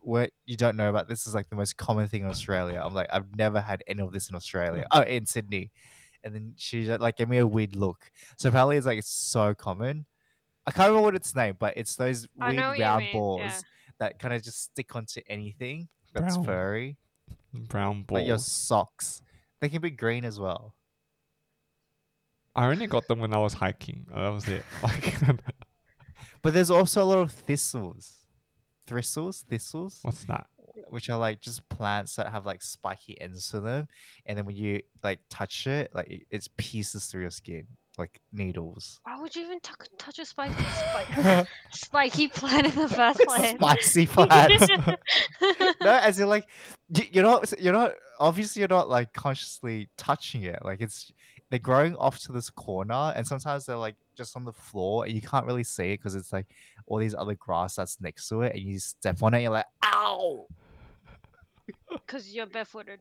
"What 0.00 0.30
you 0.46 0.56
don't 0.56 0.76
know 0.76 0.88
about 0.90 1.08
this 1.08 1.26
is 1.26 1.34
like 1.34 1.48
the 1.48 1.56
most 1.56 1.76
common 1.76 2.08
thing 2.08 2.22
in 2.22 2.28
Australia." 2.28 2.80
I'm 2.84 2.94
like, 2.94 3.08
"I've 3.12 3.36
never 3.36 3.60
had 3.60 3.82
any 3.86 4.02
of 4.02 4.12
this 4.12 4.28
in 4.30 4.36
Australia." 4.36 4.86
Oh, 4.92 5.02
in 5.02 5.26
Sydney. 5.26 5.70
And 6.24 6.34
then 6.34 6.54
she 6.56 6.84
like 6.86 7.16
gave 7.16 7.28
me 7.28 7.38
a 7.38 7.46
weird 7.46 7.76
look. 7.76 8.10
So 8.38 8.48
apparently 8.48 8.76
it's 8.76 8.86
like 8.86 8.98
it's 8.98 9.10
so 9.10 9.54
common. 9.54 10.04
I 10.66 10.72
can't 10.72 10.88
remember 10.88 11.04
what 11.06 11.14
it's 11.14 11.34
name, 11.34 11.56
but 11.58 11.74
it's 11.76 11.94
those 11.96 12.26
I 12.40 12.48
weird 12.48 12.56
know 12.56 12.68
what 12.70 12.78
you 12.78 12.84
round 12.84 13.04
mean, 13.04 13.12
balls 13.12 13.40
yeah. 13.40 13.60
that 14.00 14.18
kind 14.18 14.34
of 14.34 14.42
just 14.42 14.64
stick 14.64 14.94
onto 14.96 15.20
anything 15.28 15.88
that's 16.12 16.36
Brown. 16.36 16.44
furry, 16.44 16.96
Brown 17.54 18.02
balls. 18.02 18.18
like 18.18 18.26
your 18.26 18.38
socks. 18.38 19.22
They 19.60 19.68
can 19.68 19.80
be 19.80 19.90
green 19.90 20.24
as 20.24 20.38
well. 20.38 20.74
I 22.58 22.66
only 22.70 22.86
got 22.86 23.06
them 23.08 23.20
when 23.20 23.32
I 23.32 23.38
was 23.38 23.54
hiking. 23.54 24.06
That 24.14 24.28
was 24.30 24.48
it. 24.48 24.64
Like, 24.82 25.14
But 26.42 26.54
there's 26.54 26.70
also 26.70 27.02
a 27.02 27.04
lot 27.04 27.18
of 27.18 27.32
thistles, 27.32 28.12
thistles, 28.86 29.44
thistles, 29.48 29.98
what's 30.02 30.24
that? 30.24 30.46
which 30.90 31.10
are 31.10 31.18
like 31.18 31.40
just 31.40 31.68
plants 31.68 32.14
that 32.16 32.30
have 32.30 32.46
like 32.46 32.62
spiky 32.62 33.20
ends 33.20 33.50
to 33.50 33.60
them, 33.60 33.88
and 34.26 34.38
then 34.38 34.46
when 34.46 34.56
you 34.56 34.80
like 35.02 35.18
touch 35.28 35.66
it, 35.66 35.90
like 35.94 36.08
it, 36.08 36.22
it's 36.30 36.48
pieces 36.56 37.06
through 37.06 37.22
your 37.22 37.30
skin, 37.30 37.66
like 37.98 38.20
needles. 38.32 39.00
Why 39.02 39.20
would 39.20 39.34
you 39.34 39.42
even 39.44 39.60
tou- 39.60 39.74
touch 39.98 40.18
a 40.20 40.24
spiky, 40.24 40.54
spiky, 40.62 41.48
spiky 41.72 42.28
plant 42.28 42.66
in 42.68 42.74
the 42.76 42.88
first 42.88 43.20
place? 43.20 43.50
Spicy 43.56 44.06
plants. 44.14 44.66
no, 45.82 45.92
as 45.92 46.20
in 46.20 46.28
like 46.28 46.46
y- 46.88 47.08
you're 47.12 47.24
not 47.24 47.60
you're 47.60 47.72
not 47.74 47.92
obviously 48.20 48.60
you're 48.60 48.68
not 48.68 48.88
like 48.88 49.12
consciously 49.12 49.88
touching 49.98 50.44
it. 50.44 50.60
Like 50.64 50.80
it's 50.80 51.12
they're 51.50 51.58
growing 51.58 51.96
off 51.96 52.18
to 52.20 52.32
this 52.32 52.50
corner, 52.50 53.12
and 53.16 53.26
sometimes 53.26 53.64
they're 53.66 53.76
like 53.76 53.96
just 54.16 54.36
on 54.36 54.44
the 54.44 54.52
floor, 54.52 55.04
and 55.04 55.14
you 55.14 55.22
can't 55.22 55.46
really 55.46 55.64
see 55.64 55.92
it 55.92 55.98
because 55.98 56.14
it's 56.14 56.32
like 56.32 56.46
all 56.86 56.98
these 56.98 57.14
other 57.14 57.34
grass 57.34 57.76
that's 57.76 58.00
next 58.00 58.28
to 58.28 58.42
it, 58.42 58.54
and 58.54 58.62
you 58.64 58.78
step 58.78 59.22
on 59.22 59.34
it, 59.34 59.38
and 59.38 59.42
you're 59.44 59.52
like, 59.52 59.66
ow! 59.84 60.46
Because 61.90 62.32
you're 62.34 62.46
barefooted. 62.46 63.00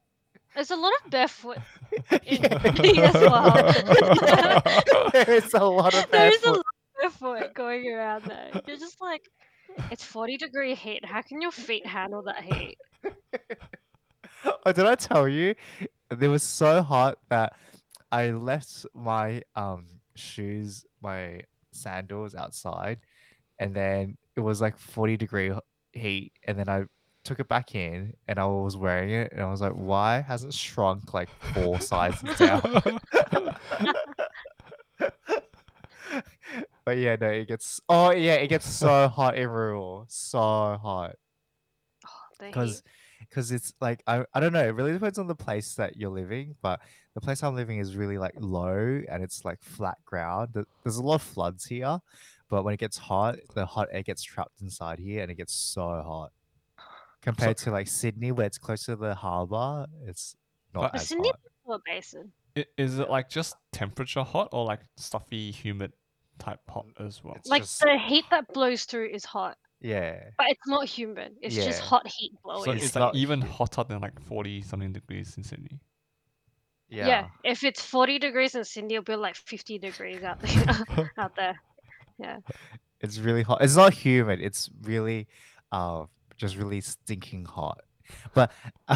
There's 0.53 0.71
a 0.71 0.75
lot 0.75 0.91
of 1.03 1.11
barefoot 1.11 1.57
in 2.25 2.41
me 2.81 3.01
as 3.01 3.13
well. 3.13 3.53
there 5.13 5.29
is 5.29 5.53
a 5.53 5.63
lot 5.63 5.93
of 5.93 6.09
There 6.11 6.27
is 6.31 6.37
a 6.37 6.41
barefoot. 6.41 6.47
lot 6.47 6.57
of 6.57 7.19
barefoot 7.19 7.53
going 7.53 7.89
around 7.89 8.25
there. 8.25 8.49
You're 8.67 8.77
just 8.77 8.99
like, 8.99 9.21
it's 9.91 10.03
40 10.03 10.37
degree 10.37 10.75
heat. 10.75 11.05
How 11.05 11.21
can 11.21 11.41
your 11.41 11.51
feet 11.51 11.85
handle 11.85 12.21
that 12.23 12.43
heat? 12.43 12.77
Oh, 14.65 14.71
did 14.71 14.85
I 14.85 14.95
tell 14.95 15.27
you? 15.27 15.55
It 16.09 16.27
was 16.27 16.43
so 16.43 16.81
hot 16.81 17.17
that 17.29 17.53
I 18.11 18.31
left 18.31 18.85
my 18.93 19.41
um 19.55 19.85
shoes, 20.15 20.85
my 21.01 21.41
sandals 21.71 22.35
outside, 22.35 22.99
and 23.59 23.73
then 23.73 24.17
it 24.35 24.41
was 24.41 24.61
like 24.61 24.77
40 24.77 25.17
degree 25.17 25.51
heat, 25.93 26.33
and 26.45 26.57
then 26.57 26.69
I 26.69 26.85
took 27.23 27.39
it 27.39 27.47
back 27.49 27.75
in 27.75 28.13
and 28.29 28.39
I 28.39 28.45
was 28.45 28.77
wearing 28.77 29.09
it 29.09 29.33
and 29.33 29.41
I 29.41 29.51
was 29.51 29.59
like, 29.59 29.73
why 29.73 30.21
hasn't 30.21 30.53
shrunk 30.53 31.13
like 31.13 31.27
four 31.53 31.81
sizes 31.81 32.37
down? 32.37 32.61
but 36.85 36.97
yeah, 36.97 37.17
no, 37.19 37.27
it 37.27 37.49
gets 37.49 37.81
oh 37.89 38.11
yeah, 38.11 38.35
it 38.35 38.47
gets 38.47 38.69
so 38.69 39.09
hot 39.09 39.37
in 39.37 39.49
rural. 39.49 40.05
So 40.07 40.39
hot 40.81 41.15
because 42.39 42.83
because 43.19 43.51
it's 43.51 43.73
like 43.81 44.01
I, 44.07 44.23
I 44.33 44.39
don't 44.39 44.53
know 44.53 44.63
it 44.63 44.75
really 44.75 44.93
depends 44.93 45.19
on 45.19 45.27
the 45.27 45.35
place 45.35 45.75
that 45.75 45.97
you're 45.97 46.11
living 46.11 46.55
but 46.61 46.79
the 47.17 47.21
place 47.21 47.41
i'm 47.41 47.55
living 47.55 47.79
is 47.79 47.95
really 47.95 48.19
like 48.19 48.35
low 48.39 49.01
and 49.09 49.23
it's 49.23 49.43
like 49.43 49.59
flat 49.63 49.97
ground 50.05 50.49
there's 50.83 50.97
a 50.97 51.01
lot 51.03 51.15
of 51.15 51.21
floods 51.23 51.65
here 51.65 51.97
but 52.47 52.63
when 52.63 52.75
it 52.75 52.79
gets 52.79 52.95
hot 52.95 53.37
the 53.55 53.65
hot 53.65 53.87
air 53.91 54.03
gets 54.03 54.21
trapped 54.21 54.61
inside 54.61 54.99
here 54.99 55.23
and 55.23 55.31
it 55.31 55.35
gets 55.35 55.51
so 55.53 55.81
hot 55.81 56.31
compared 57.23 57.57
to 57.57 57.71
like 57.71 57.87
sydney 57.87 58.31
where 58.31 58.45
it's 58.45 58.59
close 58.59 58.85
to 58.85 58.95
the 58.95 59.15
harbor 59.15 59.87
it's 60.05 60.35
not 60.75 60.81
But- 60.83 60.91
But 60.91 61.01
as 61.01 61.07
Sydney- 61.07 61.31
hot 61.65 61.81
basin. 61.87 62.31
I- 62.55 62.65
Is 62.77 62.99
it 62.99 63.09
like 63.09 63.29
just 63.29 63.55
temperature 63.71 64.21
hot 64.23 64.49
or 64.51 64.63
like 64.65 64.81
stuffy, 64.95 65.49
humid 65.51 65.93
type 66.37 66.59
hot 66.69 66.85
as 66.99 67.23
well? 67.23 67.33
It's 67.35 67.49
Like 67.49 67.63
just- 67.63 67.79
the 67.81 67.97
heat 67.97 68.25
that 68.29 68.47
blows 68.53 68.85
through 68.85 69.09
is 69.09 69.25
hot, 69.25 69.57
yeah 69.81 70.29
but 70.37 70.47
it's 70.51 70.67
not 70.67 70.85
humid. 70.87 71.35
It's 71.41 71.55
just 71.55 71.81
hot 71.81 72.05
heat 72.07 72.31
So 72.35 72.39
blowing. 72.43 72.77
it's 72.77 72.85
it's, 72.85 72.95
not 72.95 73.13
like 73.13 73.15
even 73.23 73.41
hotter 73.41 73.83
than 73.83 74.01
like 74.01 74.19
forty 74.21 74.61
something 74.61 74.91
degrees 74.93 75.35
in 75.37 75.43
Sydney. 75.43 75.79
Yeah, 76.89 77.27
If 77.43 77.63
it's 77.63 77.81
40 77.81 78.19
degrees 78.19 78.55
in 78.55 78.63
Sydney, 78.63 78.95
it'll 78.95 79.03
be 79.03 79.15
like 79.15 79.35
50 79.35 79.79
degrees 79.79 80.23
out 80.23 80.39
there. 80.41 81.11
out 81.17 81.35
there. 81.35 81.59
Yeah. 82.19 82.37
It's 83.01 83.19
really 83.19 83.43
hot 83.43 83.61
it's 83.61 83.75
not 83.75 83.93
humid 83.93 84.41
it's 84.41 84.71
really 84.81 85.27
uh 85.71 86.05
just 86.35 86.55
really 86.57 86.81
stinking 86.81 87.45
hot 87.45 87.81
but 88.33 88.51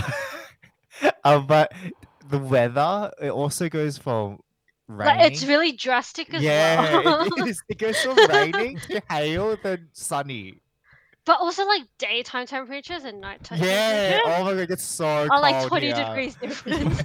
uh, 1.24 1.40
but 1.42 1.72
the 2.30 2.40
weather 2.40 3.12
it 3.22 3.30
also 3.30 3.70
goes 3.70 4.00
from 4.00 4.40
raining 4.88 5.18
Like, 5.22 5.32
it's 5.32 5.46
really 5.46 5.72
drastic 5.74 6.34
as 6.34 6.42
yeah 6.42 7.02
well. 7.04 7.28
it, 7.38 7.48
is. 7.48 7.62
it 7.70 7.78
goes 7.78 8.02
from 8.02 8.18
raining 8.28 8.80
to 8.90 9.02
hail 9.10 9.56
then 9.62 9.88
sunny 9.94 10.62
but 11.26 11.40
also 11.40 11.64
like 11.68 11.84
daytime 12.00 12.48
temperatures 12.48 13.04
and 13.04 13.22
nighttime 13.22 13.60
yeah 13.62 14.20
oh 14.26 14.44
my 14.46 14.54
god 14.56 14.72
it's 14.72 14.84
so 14.84 15.28
are 15.30 15.40
cold 15.40 15.42
like 15.42 15.62
20 15.68 15.94
here. 15.94 15.96
degrees 15.96 16.36
difference. 16.36 17.04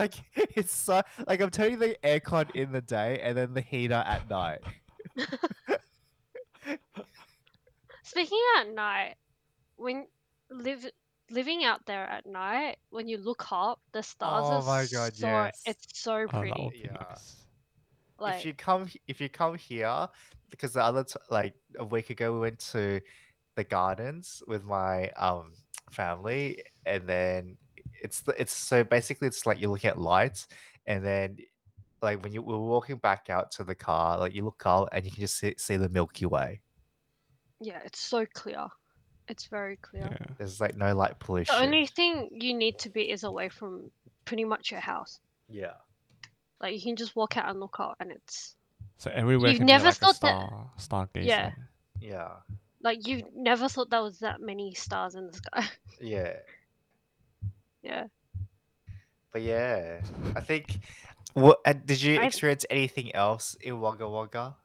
Like 0.00 0.14
it's 0.56 0.72
so 0.74 1.02
like 1.26 1.40
i'm 1.40 1.50
turning 1.50 1.78
the 1.78 1.96
aircon 2.04 2.50
in 2.54 2.72
the 2.72 2.80
day 2.80 3.20
and 3.22 3.36
then 3.36 3.54
the 3.54 3.60
heater 3.60 4.02
at 4.06 4.28
night 4.28 4.60
Speaking 8.02 8.40
at 8.58 8.74
night, 8.74 9.14
when 9.76 10.06
live 10.50 10.84
living 11.30 11.64
out 11.64 11.80
there 11.86 12.04
at 12.06 12.26
night, 12.26 12.76
when 12.90 13.06
you 13.06 13.18
look 13.18 13.46
up, 13.52 13.78
the 13.92 14.02
stars 14.02 14.44
Oh 14.46 14.56
are 14.56 14.62
my 14.64 14.86
God, 14.92 15.14
so 15.14 15.26
yes. 15.26 15.62
it's 15.64 15.86
so 16.00 16.12
Oh, 16.14 16.26
that 16.26 16.40
pretty. 16.40 16.62
would 16.64 16.72
be 16.72 16.78
Yeah. 16.84 17.04
nice. 17.08 17.36
like 18.18 18.38
if 18.40 18.46
you 18.46 18.54
come 18.54 18.86
he- 18.86 19.00
if 19.06 19.20
you 19.20 19.28
come 19.28 19.54
here 19.56 20.08
because 20.50 20.72
the 20.72 20.82
other 20.82 21.04
t- 21.04 21.14
like 21.30 21.54
a 21.78 21.84
week 21.84 22.10
ago 22.10 22.32
we 22.32 22.40
went 22.40 22.58
to 22.72 23.00
the 23.56 23.64
gardens 23.64 24.42
with 24.46 24.64
my 24.64 25.08
um 25.10 25.52
family 25.90 26.62
and 26.86 27.06
then 27.06 27.56
it's 28.02 28.20
the, 28.22 28.40
it's 28.40 28.52
so 28.52 28.84
basically 28.84 29.28
it's 29.28 29.46
like 29.46 29.60
you're 29.60 29.70
looking 29.70 29.90
at 29.90 29.98
lights 29.98 30.48
and 30.86 31.04
then 31.04 31.36
like 32.02 32.22
when 32.22 32.32
you 32.32 32.40
we're 32.42 32.56
walking 32.58 32.96
back 32.96 33.28
out 33.30 33.50
to 33.52 33.64
the 33.64 33.74
car 33.74 34.18
like 34.18 34.34
you 34.34 34.44
look 34.44 34.62
up 34.64 34.88
and 34.92 35.04
you 35.04 35.10
can 35.10 35.20
just 35.20 35.38
see, 35.38 35.54
see 35.58 35.76
the 35.76 35.88
milky 35.88 36.26
way 36.26 36.60
yeah, 37.62 37.78
it's 37.84 38.00
so 38.00 38.24
clear. 38.32 38.66
It's 39.28 39.44
very 39.46 39.76
clear. 39.76 40.08
Yeah. 40.10 40.26
there's 40.38 40.62
like 40.62 40.76
no 40.76 40.94
light 40.94 41.18
pollution 41.18 41.54
The 41.54 41.62
only 41.62 41.84
thing 41.86 42.30
you 42.32 42.54
need 42.54 42.78
to 42.78 42.88
be 42.88 43.10
is 43.10 43.22
away 43.22 43.50
from 43.50 43.90
pretty 44.24 44.44
much 44.46 44.70
your 44.70 44.80
house. 44.80 45.20
yeah 45.48 45.74
Like 46.60 46.74
you 46.74 46.80
can 46.80 46.96
just 46.96 47.14
walk 47.16 47.36
out 47.36 47.50
and 47.50 47.60
look 47.60 47.78
up, 47.78 47.96
and 48.00 48.10
it's 48.12 48.56
So 48.96 49.10
everywhere 49.14 49.50
You've 49.50 49.58
can 49.58 49.66
never 49.66 49.82
be 49.84 49.86
like 49.88 49.96
a 49.96 49.98
thought 49.98 50.20
that- 50.22 50.78
star, 50.78 51.06
stargazing. 51.14 51.26
Yeah. 51.26 51.50
yeah 52.00 52.30
like 52.82 53.06
you 53.06 53.22
never 53.34 53.68
thought 53.68 53.90
there 53.90 54.02
was 54.02 54.20
that 54.20 54.40
many 54.40 54.72
stars 54.72 55.14
in 55.14 55.26
the 55.26 55.34
sky. 55.34 55.64
yeah 56.00 56.32
yeah. 57.82 58.04
but 59.32 59.42
yeah 59.42 60.00
i 60.36 60.40
think 60.40 60.78
what 61.34 61.60
and 61.64 61.86
did 61.86 62.02
you 62.02 62.20
I- 62.20 62.26
experience 62.26 62.66
anything 62.70 63.14
else 63.14 63.56
in 63.60 63.80
wagga 63.80 64.08
wagga 64.08 64.56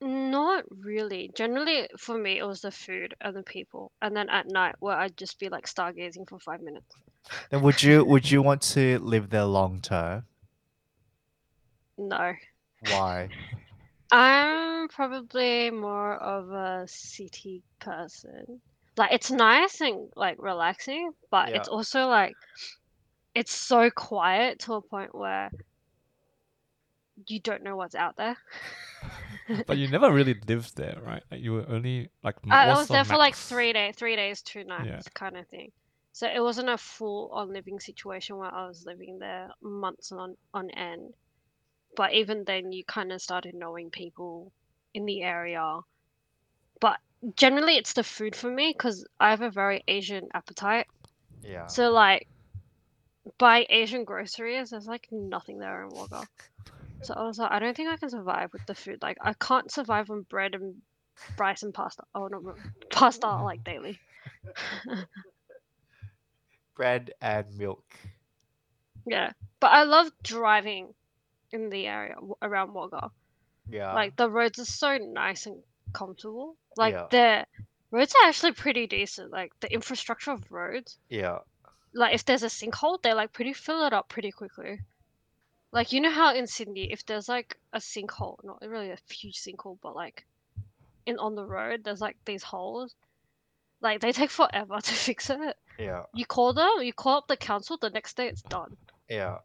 Not 0.00 0.64
really. 0.68 1.30
Generally, 1.34 1.88
for 1.96 2.18
me, 2.18 2.38
it 2.38 2.44
was 2.46 2.60
the 2.60 2.70
food 2.70 3.14
and 3.22 3.34
the 3.34 3.42
people, 3.42 3.92
and 4.02 4.14
then 4.14 4.28
at 4.28 4.46
night, 4.46 4.74
where 4.78 4.94
I'd 4.96 5.16
just 5.16 5.38
be 5.40 5.48
like 5.48 5.66
stargazing 5.66 6.28
for 6.28 6.38
five 6.38 6.60
minutes. 6.60 6.92
Then 7.50 7.62
would 7.62 7.82
you 7.82 8.04
would 8.04 8.30
you 8.30 8.42
want 8.42 8.60
to 8.76 8.98
live 8.98 9.30
there 9.30 9.44
long 9.44 9.80
term? 9.80 10.24
No, 11.96 12.34
Why? 12.90 13.28
I'm 14.12 14.88
probably 14.88 15.70
more 15.70 16.14
of 16.16 16.50
a 16.50 16.86
city 16.86 17.62
person. 17.80 18.60
Like 18.96 19.12
it's 19.12 19.30
nice 19.30 19.80
and 19.80 20.10
like 20.16 20.36
relaxing, 20.38 21.12
but 21.30 21.54
it's 21.54 21.68
also 21.68 22.06
like 22.08 22.34
it's 23.34 23.52
so 23.52 23.90
quiet 23.90 24.58
to 24.60 24.74
a 24.74 24.82
point 24.82 25.14
where 25.14 25.50
you 27.26 27.40
don't 27.40 27.62
know 27.62 27.76
what's 27.76 27.94
out 27.94 28.16
there. 28.16 28.36
But 29.66 29.78
you 29.78 29.86
never 29.88 30.10
really 30.12 30.34
lived 30.34 30.76
there, 30.76 31.00
right? 31.02 31.22
Like 31.30 31.40
you 31.40 31.52
were 31.52 31.68
only 31.68 32.10
like. 32.22 32.36
m- 32.44 32.50
I, 32.50 32.66
I 32.66 32.66
what's 32.66 32.78
was 32.78 32.88
the 32.88 32.94
there 32.94 33.04
for 33.04 33.16
like 33.16 33.36
max? 33.36 33.48
three 33.48 33.72
days, 33.72 33.94
three 33.96 34.16
days, 34.16 34.42
two 34.42 34.64
nights, 34.64 35.08
kind 35.14 35.36
of 35.36 35.46
thing. 35.48 35.72
So 36.12 36.26
it 36.28 36.40
wasn't 36.42 36.68
a 36.70 36.78
full 36.78 37.30
on 37.32 37.52
living 37.52 37.78
situation 37.80 38.36
where 38.36 38.52
I 38.52 38.66
was 38.66 38.84
living 38.86 39.18
there 39.18 39.50
months 39.62 40.12
on 40.12 40.36
on 40.52 40.70
end. 40.70 41.14
But 41.96 42.12
even 42.14 42.44
then, 42.44 42.72
you 42.72 42.84
kind 42.84 43.12
of 43.12 43.22
started 43.22 43.54
knowing 43.54 43.90
people 43.90 44.52
in 44.94 45.04
the 45.06 45.22
area. 45.22 45.80
But 46.80 47.00
generally, 47.36 47.76
it's 47.76 47.92
the 47.94 48.02
food 48.04 48.34
for 48.34 48.50
me 48.50 48.72
because 48.76 49.06
I 49.18 49.30
have 49.30 49.42
a 49.42 49.50
very 49.50 49.82
Asian 49.88 50.28
appetite. 50.34 50.86
Yeah. 51.42 51.66
So 51.66 51.90
like, 51.90 52.26
buy 53.38 53.66
Asian 53.68 54.04
groceries, 54.04 54.70
there's 54.70 54.86
like 54.86 55.06
nothing 55.10 55.58
there 55.58 55.82
in 55.84 55.90
Wagga. 55.90 56.26
So 57.02 57.14
I 57.14 57.22
was 57.24 57.38
like, 57.38 57.50
I 57.52 57.58
don't 57.58 57.76
think 57.76 57.88
I 57.90 57.96
can 57.96 58.10
survive 58.10 58.52
with 58.52 58.64
the 58.66 58.74
food. 58.74 58.98
Like, 59.02 59.18
I 59.20 59.32
can't 59.34 59.70
survive 59.70 60.10
on 60.10 60.22
bread 60.28 60.54
and 60.54 60.82
rice 61.38 61.62
and 61.62 61.74
pasta. 61.74 62.02
Oh 62.14 62.28
no, 62.28 62.54
pasta 62.90 63.26
like 63.42 63.64
daily. 63.64 64.00
Bread 66.76 67.12
and 67.20 67.56
milk. 67.56 67.84
yeah, 69.06 69.32
but 69.60 69.68
I 69.72 69.84
love 69.84 70.10
driving 70.22 70.94
in 71.52 71.68
the 71.70 71.86
area 71.86 72.14
around 72.42 72.72
Wagga. 72.74 73.10
Yeah. 73.68 73.94
Like 73.94 74.16
the 74.16 74.30
roads 74.30 74.58
are 74.58 74.64
so 74.64 74.96
nice 74.98 75.46
and 75.46 75.62
comfortable. 75.92 76.56
Like 76.76 76.94
Yeah. 76.94 77.06
the 77.10 77.46
roads 77.90 78.14
are 78.22 78.28
actually 78.28 78.52
pretty 78.52 78.86
decent. 78.86 79.30
Like 79.30 79.52
the 79.60 79.72
infrastructure 79.72 80.32
of 80.32 80.50
roads. 80.50 80.98
yeah. 81.08 81.38
like 81.94 82.14
if 82.14 82.24
there's 82.26 82.42
a 82.42 82.48
sinkhole, 82.48 83.00
they 83.02 83.14
like 83.14 83.32
pretty 83.32 83.52
fill 83.54 83.86
it 83.86 83.92
up 83.92 84.08
pretty 84.08 84.30
quickly. 84.30 84.80
Like 85.72 85.92
you 85.92 86.00
know 86.00 86.10
how 86.10 86.34
in 86.34 86.46
Sydney, 86.46 86.92
if 86.92 87.04
there's 87.06 87.28
like 87.28 87.58
a 87.72 87.78
sinkhole, 87.78 88.36
not 88.44 88.60
really 88.62 88.90
a 88.90 88.98
huge 89.10 89.40
sinkhole, 89.42 89.78
but 89.82 89.94
like 89.96 90.26
in 91.06 91.18
on 91.18 91.34
the 91.34 91.44
road, 91.44 91.84
there's 91.84 92.00
like 92.00 92.16
these 92.24 92.42
holes. 92.42 92.94
Like 93.80 94.00
they 94.00 94.12
take 94.12 94.30
forever 94.30 94.78
to 94.82 94.92
fix 94.94 95.30
it. 95.30 95.56
Yeah. 95.78 96.04
You 96.14 96.26
call 96.26 96.52
them, 96.52 96.70
you 96.82 96.92
call 96.92 97.18
up 97.18 97.28
the 97.28 97.36
council, 97.36 97.76
the 97.78 97.90
next 97.90 98.16
day 98.16 98.28
it's 98.28 98.42
done. 98.42 98.76
Yeah. 99.08 99.38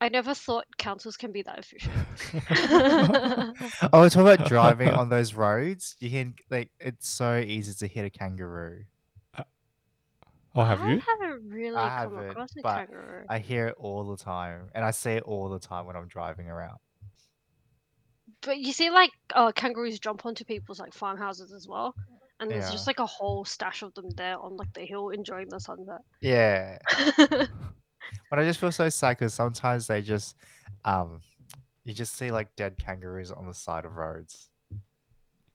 I 0.00 0.08
never 0.08 0.34
thought 0.34 0.66
councils 0.78 1.16
can 1.16 1.32
be 1.32 1.42
that 1.42 1.58
efficient. 1.58 2.06
Oh, 3.92 4.00
we're 4.00 4.10
talking 4.10 4.22
about 4.32 4.46
driving 4.48 4.88
on 4.94 5.08
those 5.08 5.34
roads. 5.34 5.96
You 6.00 6.10
can 6.10 6.34
like 6.50 6.70
it's 6.80 7.08
so 7.08 7.38
easy 7.38 7.72
to 7.74 7.86
hit 7.92 8.04
a 8.04 8.10
kangaroo. 8.10 8.84
Oh, 10.54 10.64
have 10.64 10.80
I 10.80 10.84
you? 10.84 11.02
I 11.06 11.16
haven't 11.24 11.48
really 11.50 11.76
I 11.76 11.88
come 11.90 12.16
haven't, 12.16 12.30
across 12.30 12.50
a 12.56 12.62
but 12.62 12.74
kangaroo. 12.74 13.26
I 13.28 13.38
hear 13.38 13.68
it 13.68 13.74
all 13.78 14.04
the 14.04 14.16
time, 14.16 14.70
and 14.74 14.84
I 14.84 14.90
see 14.90 15.10
it 15.12 15.22
all 15.24 15.48
the 15.48 15.58
time 15.58 15.86
when 15.86 15.96
I'm 15.96 16.08
driving 16.08 16.48
around. 16.48 16.78
But 18.40 18.58
you 18.58 18.72
see, 18.72 18.88
like, 18.90 19.12
uh, 19.34 19.52
kangaroos 19.52 19.98
jump 19.98 20.24
onto 20.24 20.44
people's 20.44 20.80
like 20.80 20.94
farmhouses 20.94 21.52
as 21.52 21.66
well, 21.68 21.94
and 22.40 22.50
there's 22.50 22.64
Yeah. 22.64 22.70
just 22.70 22.86
like 22.86 22.98
a 22.98 23.06
whole 23.06 23.44
stash 23.44 23.82
of 23.82 23.92
them 23.94 24.10
there 24.10 24.38
on 24.38 24.56
like 24.56 24.72
the 24.72 24.86
hill 24.86 25.10
enjoying 25.10 25.48
the 25.48 25.60
sunset. 25.60 26.00
Yeah, 26.20 26.78
but 28.30 28.38
I 28.38 28.44
just 28.44 28.58
feel 28.60 28.72
so 28.72 28.88
sad 28.88 29.16
because 29.18 29.34
sometimes 29.34 29.86
they 29.86 30.02
just, 30.02 30.36
um, 30.84 31.20
you 31.84 31.94
just 31.94 32.16
see 32.16 32.30
like 32.30 32.54
dead 32.56 32.76
kangaroos 32.78 33.30
on 33.30 33.46
the 33.46 33.54
side 33.54 33.84
of 33.84 33.96
roads. 33.96 34.48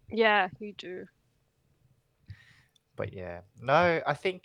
yeah, 0.09 0.49
you 0.59 0.73
do. 0.77 1.05
But 2.95 3.13
yeah, 3.13 3.41
no, 3.61 4.01
I 4.05 4.13
think 4.13 4.43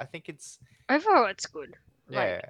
I 0.00 0.04
think 0.04 0.28
it's 0.28 0.58
Overall, 0.88 1.26
it's 1.26 1.46
good. 1.46 1.74
yeah, 2.08 2.40
Like, 2.42 2.44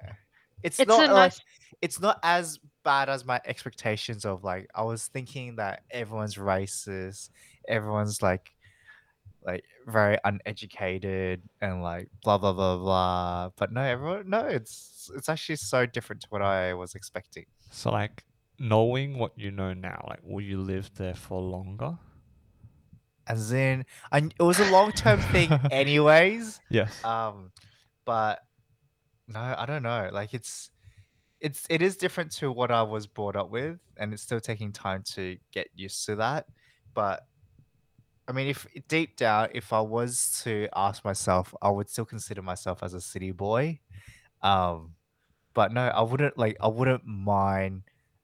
it's, 0.63 0.79
it's 0.79 0.87
not 0.87 0.99
like 1.09 1.31
nice. 1.31 1.39
it's 1.81 1.99
not 1.99 2.19
as 2.23 2.59
bad 2.83 3.09
as 3.09 3.25
my 3.25 3.41
expectations 3.45 4.25
of 4.25 4.43
like 4.43 4.69
I 4.75 4.83
was 4.83 5.07
thinking 5.07 5.55
that 5.55 5.83
everyone's 5.91 6.35
racist, 6.35 7.29
everyone's 7.67 8.21
like 8.21 8.51
like 9.45 9.63
very 9.87 10.17
uneducated 10.23 11.41
and 11.61 11.81
like 11.81 12.09
blah 12.23 12.37
blah 12.37 12.53
blah 12.53 12.77
blah. 12.77 13.49
But 13.57 13.71
no, 13.71 13.81
everyone 13.81 14.29
no, 14.29 14.41
it's 14.45 15.09
it's 15.15 15.29
actually 15.29 15.57
so 15.57 15.85
different 15.85 16.21
to 16.23 16.27
what 16.29 16.41
I 16.41 16.73
was 16.73 16.95
expecting. 16.95 17.45
So 17.71 17.91
like 17.91 18.23
knowing 18.59 19.17
what 19.17 19.31
you 19.37 19.51
know 19.51 19.73
now, 19.73 20.05
like 20.07 20.19
will 20.23 20.43
you 20.43 20.59
live 20.59 20.91
there 20.95 21.15
for 21.15 21.41
longer? 21.41 21.97
As 23.27 23.51
in, 23.51 23.85
I, 24.11 24.17
it 24.17 24.41
was 24.41 24.59
a 24.59 24.71
long 24.71 24.91
term 24.91 25.19
thing, 25.19 25.51
anyways. 25.71 26.59
Yes. 26.69 27.03
Um, 27.05 27.51
but 28.03 28.39
no, 29.27 29.39
I 29.39 29.65
don't 29.67 29.83
know. 29.83 30.09
Like 30.11 30.33
it's 30.33 30.71
it's 31.39 31.65
it 31.69 31.81
is 31.81 31.95
different 31.95 32.31
to 32.33 32.51
what 32.51 32.71
I 32.71 32.81
was 32.81 33.07
brought 33.07 33.35
up 33.35 33.51
with, 33.51 33.77
and 33.97 34.13
it's 34.13 34.23
still 34.23 34.39
taking 34.39 34.71
time 34.71 35.03
to 35.13 35.37
get 35.51 35.67
used 35.75 36.05
to 36.07 36.15
that. 36.17 36.47
But 36.93 37.21
I 38.29 38.31
mean, 38.31 38.47
if 38.47 38.67
deep 38.87 39.17
down, 39.17 39.49
if 39.55 39.73
I 39.73 39.81
was 39.81 40.41
to 40.43 40.69
ask 40.75 41.03
myself, 41.03 41.53
I 41.63 41.71
would 41.71 41.89
still 41.89 42.05
consider 42.05 42.43
myself 42.43 42.83
as 42.83 42.93
a 42.93 43.01
city 43.01 43.31
boy. 43.31 43.79
Um, 44.43 44.93
but 45.55 45.73
no, 45.73 45.87
I 45.87 46.03
wouldn't 46.03 46.37
like 46.37 46.55
I 46.61 46.67
wouldn't 46.67 47.05
mind 47.05 47.81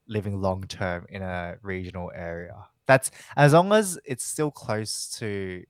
living 0.08 0.40
long 0.40 0.64
term 0.66 1.08
in 1.10 1.24
a 1.24 1.58
regional 1.64 2.12
area. 2.14 2.68
That's 2.86 3.10
as 3.36 3.54
long 3.54 3.74
as 3.74 4.00
it's 4.06 4.24
still 4.24 4.52
close 4.52 5.10
to 5.18 5.64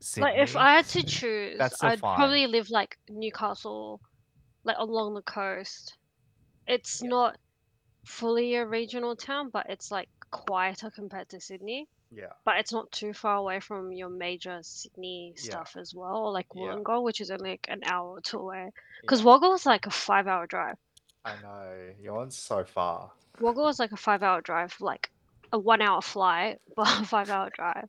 Sydney. 0.00 0.30
Like, 0.30 0.38
if 0.38 0.56
I 0.56 0.72
had 0.76 0.86
to 0.86 1.02
choose, 1.06 1.58
That's 1.58 1.84
I'd 1.84 2.00
fine. 2.00 2.16
probably 2.16 2.46
live 2.46 2.70
like 2.70 2.96
Newcastle, 3.10 4.00
like 4.64 4.76
along 4.78 5.14
the 5.14 5.22
coast. 5.22 5.98
It's 6.66 7.02
not 7.02 7.36
fully 8.06 8.54
a 8.54 8.66
regional 8.66 9.16
town, 9.16 9.50
but 9.52 9.66
it's 9.68 9.90
like 9.90 10.08
quieter 10.30 10.90
compared 10.90 11.28
to 11.28 11.40
Sydney. 11.40 11.88
Yeah, 12.14 12.32
But 12.44 12.58
it's 12.58 12.72
not 12.72 12.92
too 12.92 13.14
far 13.14 13.36
away 13.36 13.60
from 13.60 13.90
your 13.90 14.10
major 14.10 14.58
Sydney 14.62 15.34
Yeah. 15.36 15.42
stuff 15.42 15.76
as 15.78 15.94
well, 15.94 16.30
like 16.30 16.46
Yeah. 16.54 16.74
Wollongong, 16.74 17.02
which 17.04 17.22
is 17.22 17.30
only 17.30 17.52
like 17.52 17.66
an 17.68 17.80
hour 17.84 18.10
or 18.10 18.20
two 18.20 18.38
away. 18.38 18.70
Because 19.00 19.20
yeah. 19.20 19.26
Wagga 19.26 19.46
is 19.52 19.64
like 19.64 19.86
a 19.86 19.90
five-hour 19.90 20.46
drive. 20.46 20.76
I 21.24 21.34
know 21.40 21.94
your 22.00 22.14
one's 22.14 22.36
so 22.36 22.64
far. 22.64 23.12
Wagga 23.40 23.62
is 23.68 23.78
like 23.78 23.92
a 23.92 23.96
five-hour 23.96 24.42
drive, 24.42 24.76
like 24.80 25.10
a 25.52 25.58
one-hour 25.58 26.02
flight, 26.02 26.60
but 26.76 27.00
a 27.00 27.04
five-hour 27.04 27.50
drive. 27.54 27.88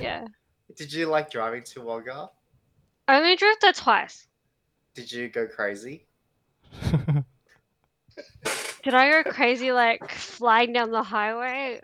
Yeah. 0.00 0.26
Did 0.76 0.92
you 0.92 1.06
like 1.06 1.30
driving 1.30 1.62
to 1.74 1.80
Wagga? 1.82 2.30
I 3.06 3.16
only 3.18 3.36
drove 3.36 3.56
there 3.60 3.72
twice. 3.72 4.26
Did 4.94 5.12
you 5.12 5.28
go 5.28 5.46
crazy? 5.46 6.06
Did 8.82 8.94
I 8.94 9.22
go 9.22 9.30
crazy 9.30 9.70
like 9.72 10.10
flying 10.10 10.72
down 10.72 10.90
the 10.90 11.02
highway? 11.02 11.80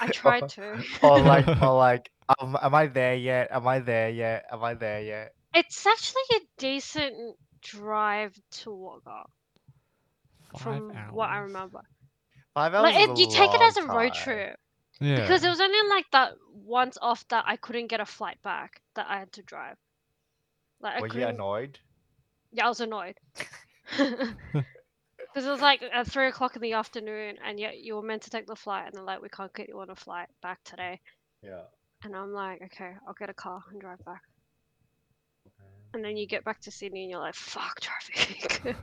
I 0.00 0.06
tried 0.12 0.48
to. 0.50 0.84
or 1.02 1.18
like, 1.18 1.46
or 1.62 1.76
like, 1.76 2.10
um, 2.38 2.56
am 2.60 2.74
I 2.74 2.86
there 2.86 3.14
yet? 3.14 3.48
Am 3.50 3.66
I 3.66 3.78
there 3.80 4.10
yet? 4.10 4.44
Am 4.52 4.62
I 4.62 4.74
there 4.74 5.00
yet? 5.02 5.34
It's 5.54 5.86
actually 5.86 6.22
a 6.36 6.40
decent 6.58 7.36
drive 7.62 8.38
to 8.50 8.70
Wagga, 8.72 9.24
Five 10.52 10.62
from 10.62 10.90
hours. 10.94 11.12
what 11.12 11.30
I 11.30 11.38
remember. 11.38 11.80
Five 12.54 12.74
hours. 12.74 12.82
Like 12.84 12.96
is 12.96 13.08
it, 13.08 13.10
a 13.10 13.18
you 13.18 13.26
take 13.28 13.54
it 13.54 13.60
as 13.62 13.76
a 13.76 13.84
road 13.86 14.12
time. 14.12 14.22
trip 14.24 14.58
Yeah. 15.00 15.16
because 15.16 15.44
it 15.44 15.48
was 15.48 15.60
only 15.60 15.88
like 15.88 16.06
that 16.12 16.32
once 16.52 16.98
off 17.00 17.26
that 17.28 17.44
I 17.46 17.56
couldn't 17.56 17.88
get 17.88 18.00
a 18.00 18.06
flight 18.06 18.40
back 18.42 18.80
that 18.94 19.06
I 19.08 19.18
had 19.18 19.32
to 19.32 19.42
drive. 19.42 19.76
Like 20.80 20.94
I 20.96 21.00
Were 21.00 21.06
you 21.08 21.12
couldn't. 21.12 21.28
annoyed? 21.30 21.78
Yeah, 22.52 22.66
I 22.66 22.68
was 22.68 22.80
annoyed. 22.80 23.18
Because 25.36 25.48
it 25.48 25.50
was 25.50 25.60
like 25.60 25.82
at 25.82 26.06
three 26.06 26.28
o'clock 26.28 26.56
in 26.56 26.62
the 26.62 26.72
afternoon, 26.72 27.36
and 27.44 27.60
yet 27.60 27.78
you 27.78 27.94
were 27.94 28.00
meant 28.02 28.22
to 28.22 28.30
take 28.30 28.46
the 28.46 28.56
flight, 28.56 28.86
and 28.86 28.94
they're 28.94 29.02
like, 29.02 29.20
"We 29.20 29.28
can't 29.28 29.52
get 29.52 29.68
you 29.68 29.78
on 29.80 29.90
a 29.90 29.94
flight 29.94 30.28
back 30.40 30.64
today." 30.64 30.98
Yeah. 31.42 31.64
And 32.02 32.16
I'm 32.16 32.32
like, 32.32 32.62
"Okay, 32.62 32.94
I'll 33.06 33.12
get 33.12 33.28
a 33.28 33.34
car 33.34 33.62
and 33.70 33.78
drive 33.78 34.02
back." 34.06 34.22
And 35.92 36.02
then 36.02 36.16
you 36.16 36.26
get 36.26 36.42
back 36.42 36.62
to 36.62 36.70
Sydney, 36.70 37.02
and 37.02 37.10
you're 37.10 37.20
like, 37.20 37.34
"Fuck 37.34 37.80
traffic." 37.80 38.62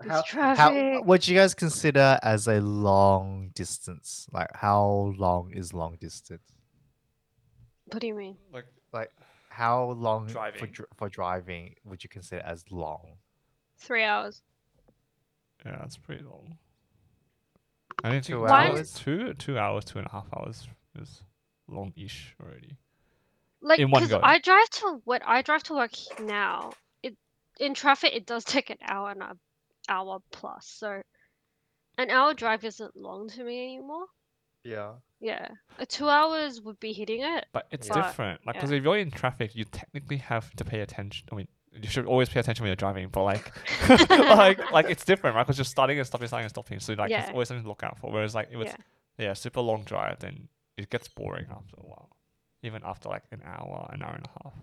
It's 0.00 0.10
How, 0.10 0.16
how 0.16 0.22
traffic. 0.24 1.04
what 1.06 1.22
do 1.22 1.32
you 1.32 1.38
guys 1.38 1.54
consider 1.54 2.18
as 2.22 2.48
a 2.48 2.60
long 2.60 3.50
distance? 3.54 4.26
Like 4.32 4.50
how 4.54 5.14
long 5.16 5.52
is 5.54 5.72
long 5.72 5.96
distance? 6.00 6.42
what 7.86 8.00
do 8.00 8.08
you 8.08 8.14
mean? 8.14 8.36
like 8.52 8.66
Like 8.92 9.12
how 9.48 9.92
long 9.92 10.26
Driving. 10.26 10.72
dr- 10.72 10.88
for 10.96 11.08
driving 11.08 11.76
would 11.84 12.02
you 12.02 12.10
consider 12.10 12.42
as 12.42 12.64
long? 12.70 13.18
Three 13.78 14.02
hours. 14.02 14.42
Yeah, 15.64 15.76
that's 15.80 15.96
pretty 15.96 16.22
long. 16.24 16.56
I 18.04 18.10
think 18.10 18.24
Two 18.24 18.40
Why- 18.40 18.68
hours? 18.68 18.94
two 18.94 19.34
two 19.34 19.58
hours, 19.58 19.84
two 19.84 19.98
and 19.98 20.06
a 20.08 20.10
half 20.10 20.26
hours 20.36 20.66
is 21.00 21.22
long-ish 21.68 22.34
already. 22.42 22.76
Like, 23.60 23.78
In 23.78 23.90
one 23.90 24.02
because 24.02 24.20
go. 24.20 24.26
I 24.26 24.38
drive 24.40 24.68
to 24.70 25.00
what 25.04 25.22
I 25.24 25.42
drive 25.42 25.62
to 25.64 25.74
work 25.74 25.92
now. 26.20 26.72
It 27.02 27.16
in 27.60 27.74
traffic, 27.74 28.12
it 28.14 28.26
does 28.26 28.44
take 28.44 28.70
an 28.70 28.78
hour 28.82 29.10
and 29.10 29.22
a 29.22 29.36
hour 29.88 30.18
plus. 30.32 30.66
So, 30.66 31.00
an 31.98 32.10
hour 32.10 32.34
drive 32.34 32.64
isn't 32.64 32.96
long 32.96 33.28
to 33.30 33.44
me 33.44 33.62
anymore. 33.76 34.06
Yeah. 34.64 34.94
Yeah, 35.20 35.48
a 35.78 35.86
two 35.86 36.08
hours 36.08 36.60
would 36.62 36.80
be 36.80 36.92
hitting 36.92 37.22
it. 37.22 37.46
But 37.52 37.68
it's 37.70 37.88
But, 37.88 37.94
different. 37.94 38.44
Like, 38.44 38.56
because 38.56 38.72
yeah. 38.72 38.78
if 38.78 38.82
you're 38.82 38.98
in 38.98 39.12
traffic, 39.12 39.54
you 39.54 39.64
technically 39.64 40.16
have 40.16 40.50
to 40.56 40.64
pay 40.64 40.80
attention. 40.80 41.28
I 41.30 41.36
mean, 41.36 41.48
you 41.80 41.88
should 41.88 42.06
always 42.06 42.28
pay 42.28 42.40
attention 42.40 42.62
when 42.64 42.68
you're 42.68 42.76
driving. 42.76 43.08
But 43.08 43.22
like, 43.24 43.52
like, 44.10 44.70
like 44.72 44.86
it's 44.90 45.04
different, 45.04 45.36
right? 45.36 45.44
Because 45.46 45.58
you're 45.58 45.64
starting 45.64 45.98
and 45.98 46.06
stopping, 46.06 46.28
starting 46.28 46.44
and 46.44 46.50
stopping. 46.50 46.80
So 46.80 46.92
like, 46.94 47.10
Yeah. 47.10 47.20
there's 47.22 47.32
always 47.32 47.48
something 47.48 47.62
to 47.64 47.68
look 47.68 47.82
out 47.82 47.98
for. 47.98 48.10
Whereas 48.12 48.34
like, 48.34 48.48
if 48.52 48.60
it's 48.60 48.74
Yeah. 49.18 49.26
yeah, 49.28 49.32
super 49.34 49.60
long 49.60 49.82
drive, 49.84 50.18
then 50.20 50.48
it 50.76 50.90
gets 50.90 51.08
boring 51.08 51.46
after 51.50 51.76
a 51.78 51.84
while. 51.86 52.10
Even 52.62 52.82
after 52.84 53.08
like 53.08 53.24
an 53.32 53.42
hour, 53.44 53.88
an 53.92 54.02
hour 54.02 54.14
and 54.14 54.26
a 54.26 54.42
half. 54.44 54.54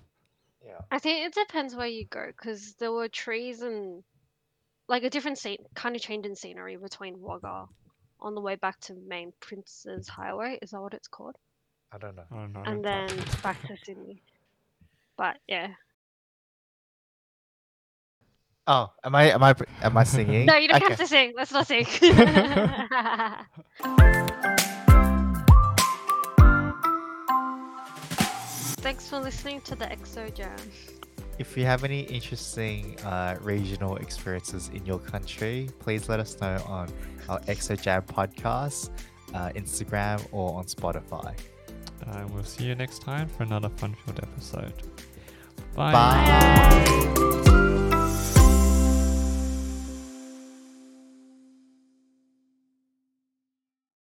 Yeah. 0.65 0.79
I 0.91 0.99
think 0.99 1.25
it 1.25 1.33
depends 1.33 1.75
where 1.75 1.87
you 1.87 2.05
go, 2.05 2.25
because 2.27 2.73
there 2.75 2.91
were 2.91 3.07
trees 3.07 3.61
and 3.61 4.03
like 4.87 5.03
a 5.03 5.09
different 5.09 5.37
scene, 5.37 5.57
kind 5.75 5.95
of 5.95 6.01
change 6.01 6.25
in 6.25 6.35
scenery 6.35 6.77
between 6.77 7.19
Wagga 7.21 7.65
on 8.21 8.35
the 8.35 8.41
way 8.41 8.55
back 8.55 8.79
to 8.81 8.93
main 9.07 9.33
Prince's 9.39 10.07
Highway. 10.07 10.59
Is 10.61 10.71
that 10.71 10.81
what 10.81 10.93
it's 10.93 11.07
called? 11.07 11.35
I 11.91 11.97
don't 11.97 12.15
know. 12.15 12.23
I 12.31 12.35
don't 12.35 12.53
know. 12.53 12.63
and 12.65 12.83
then 12.85 13.09
back 13.41 13.59
to 13.67 13.75
Sydney. 13.83 14.21
But 15.17 15.37
yeah. 15.47 15.69
Oh, 18.71 18.91
am 19.03 19.15
I 19.15 19.31
am 19.31 19.41
I 19.41 19.55
am 19.81 19.97
I 19.97 20.03
singing? 20.03 20.45
No, 20.49 20.55
you 20.55 20.67
don't 20.67 20.77
Okay. 20.77 20.89
have 20.89 20.99
to 20.99 21.07
sing. 21.07 21.33
Let's 21.35 21.51
not 21.51 21.65
sing. 21.65 21.85
Thanks 28.81 29.09
for 29.09 29.19
listening 29.19 29.61
to 29.61 29.75
the 29.75 29.85
EXO 29.85 30.33
Jam. 30.33 30.55
If 31.37 31.55
you 31.57 31.65
have 31.65 31.83
any 31.83 32.01
interesting 32.01 32.99
uh, 33.01 33.37
regional 33.41 33.95
experiences 33.97 34.69
in 34.73 34.85
your 34.85 34.99
country, 34.99 35.69
please 35.79 36.09
let 36.09 36.19
us 36.19 36.39
know 36.41 36.61
on 36.67 36.89
our 37.29 37.39
ExoJam 37.41 38.05
podcast, 38.05 38.89
uh, 39.33 39.49
Instagram, 39.55 40.25
or 40.31 40.55
on 40.57 40.65
Spotify. 40.65 41.33
Uh, 42.05 42.27
we'll 42.31 42.43
see 42.43 42.65
you 42.65 42.75
next 42.75 43.01
time 43.01 43.27
for 43.29 43.43
another 43.43 43.69
fun-filled 43.69 44.19
episode. 44.19 44.73
Bye. 45.75 45.91
Bye. 45.93 47.48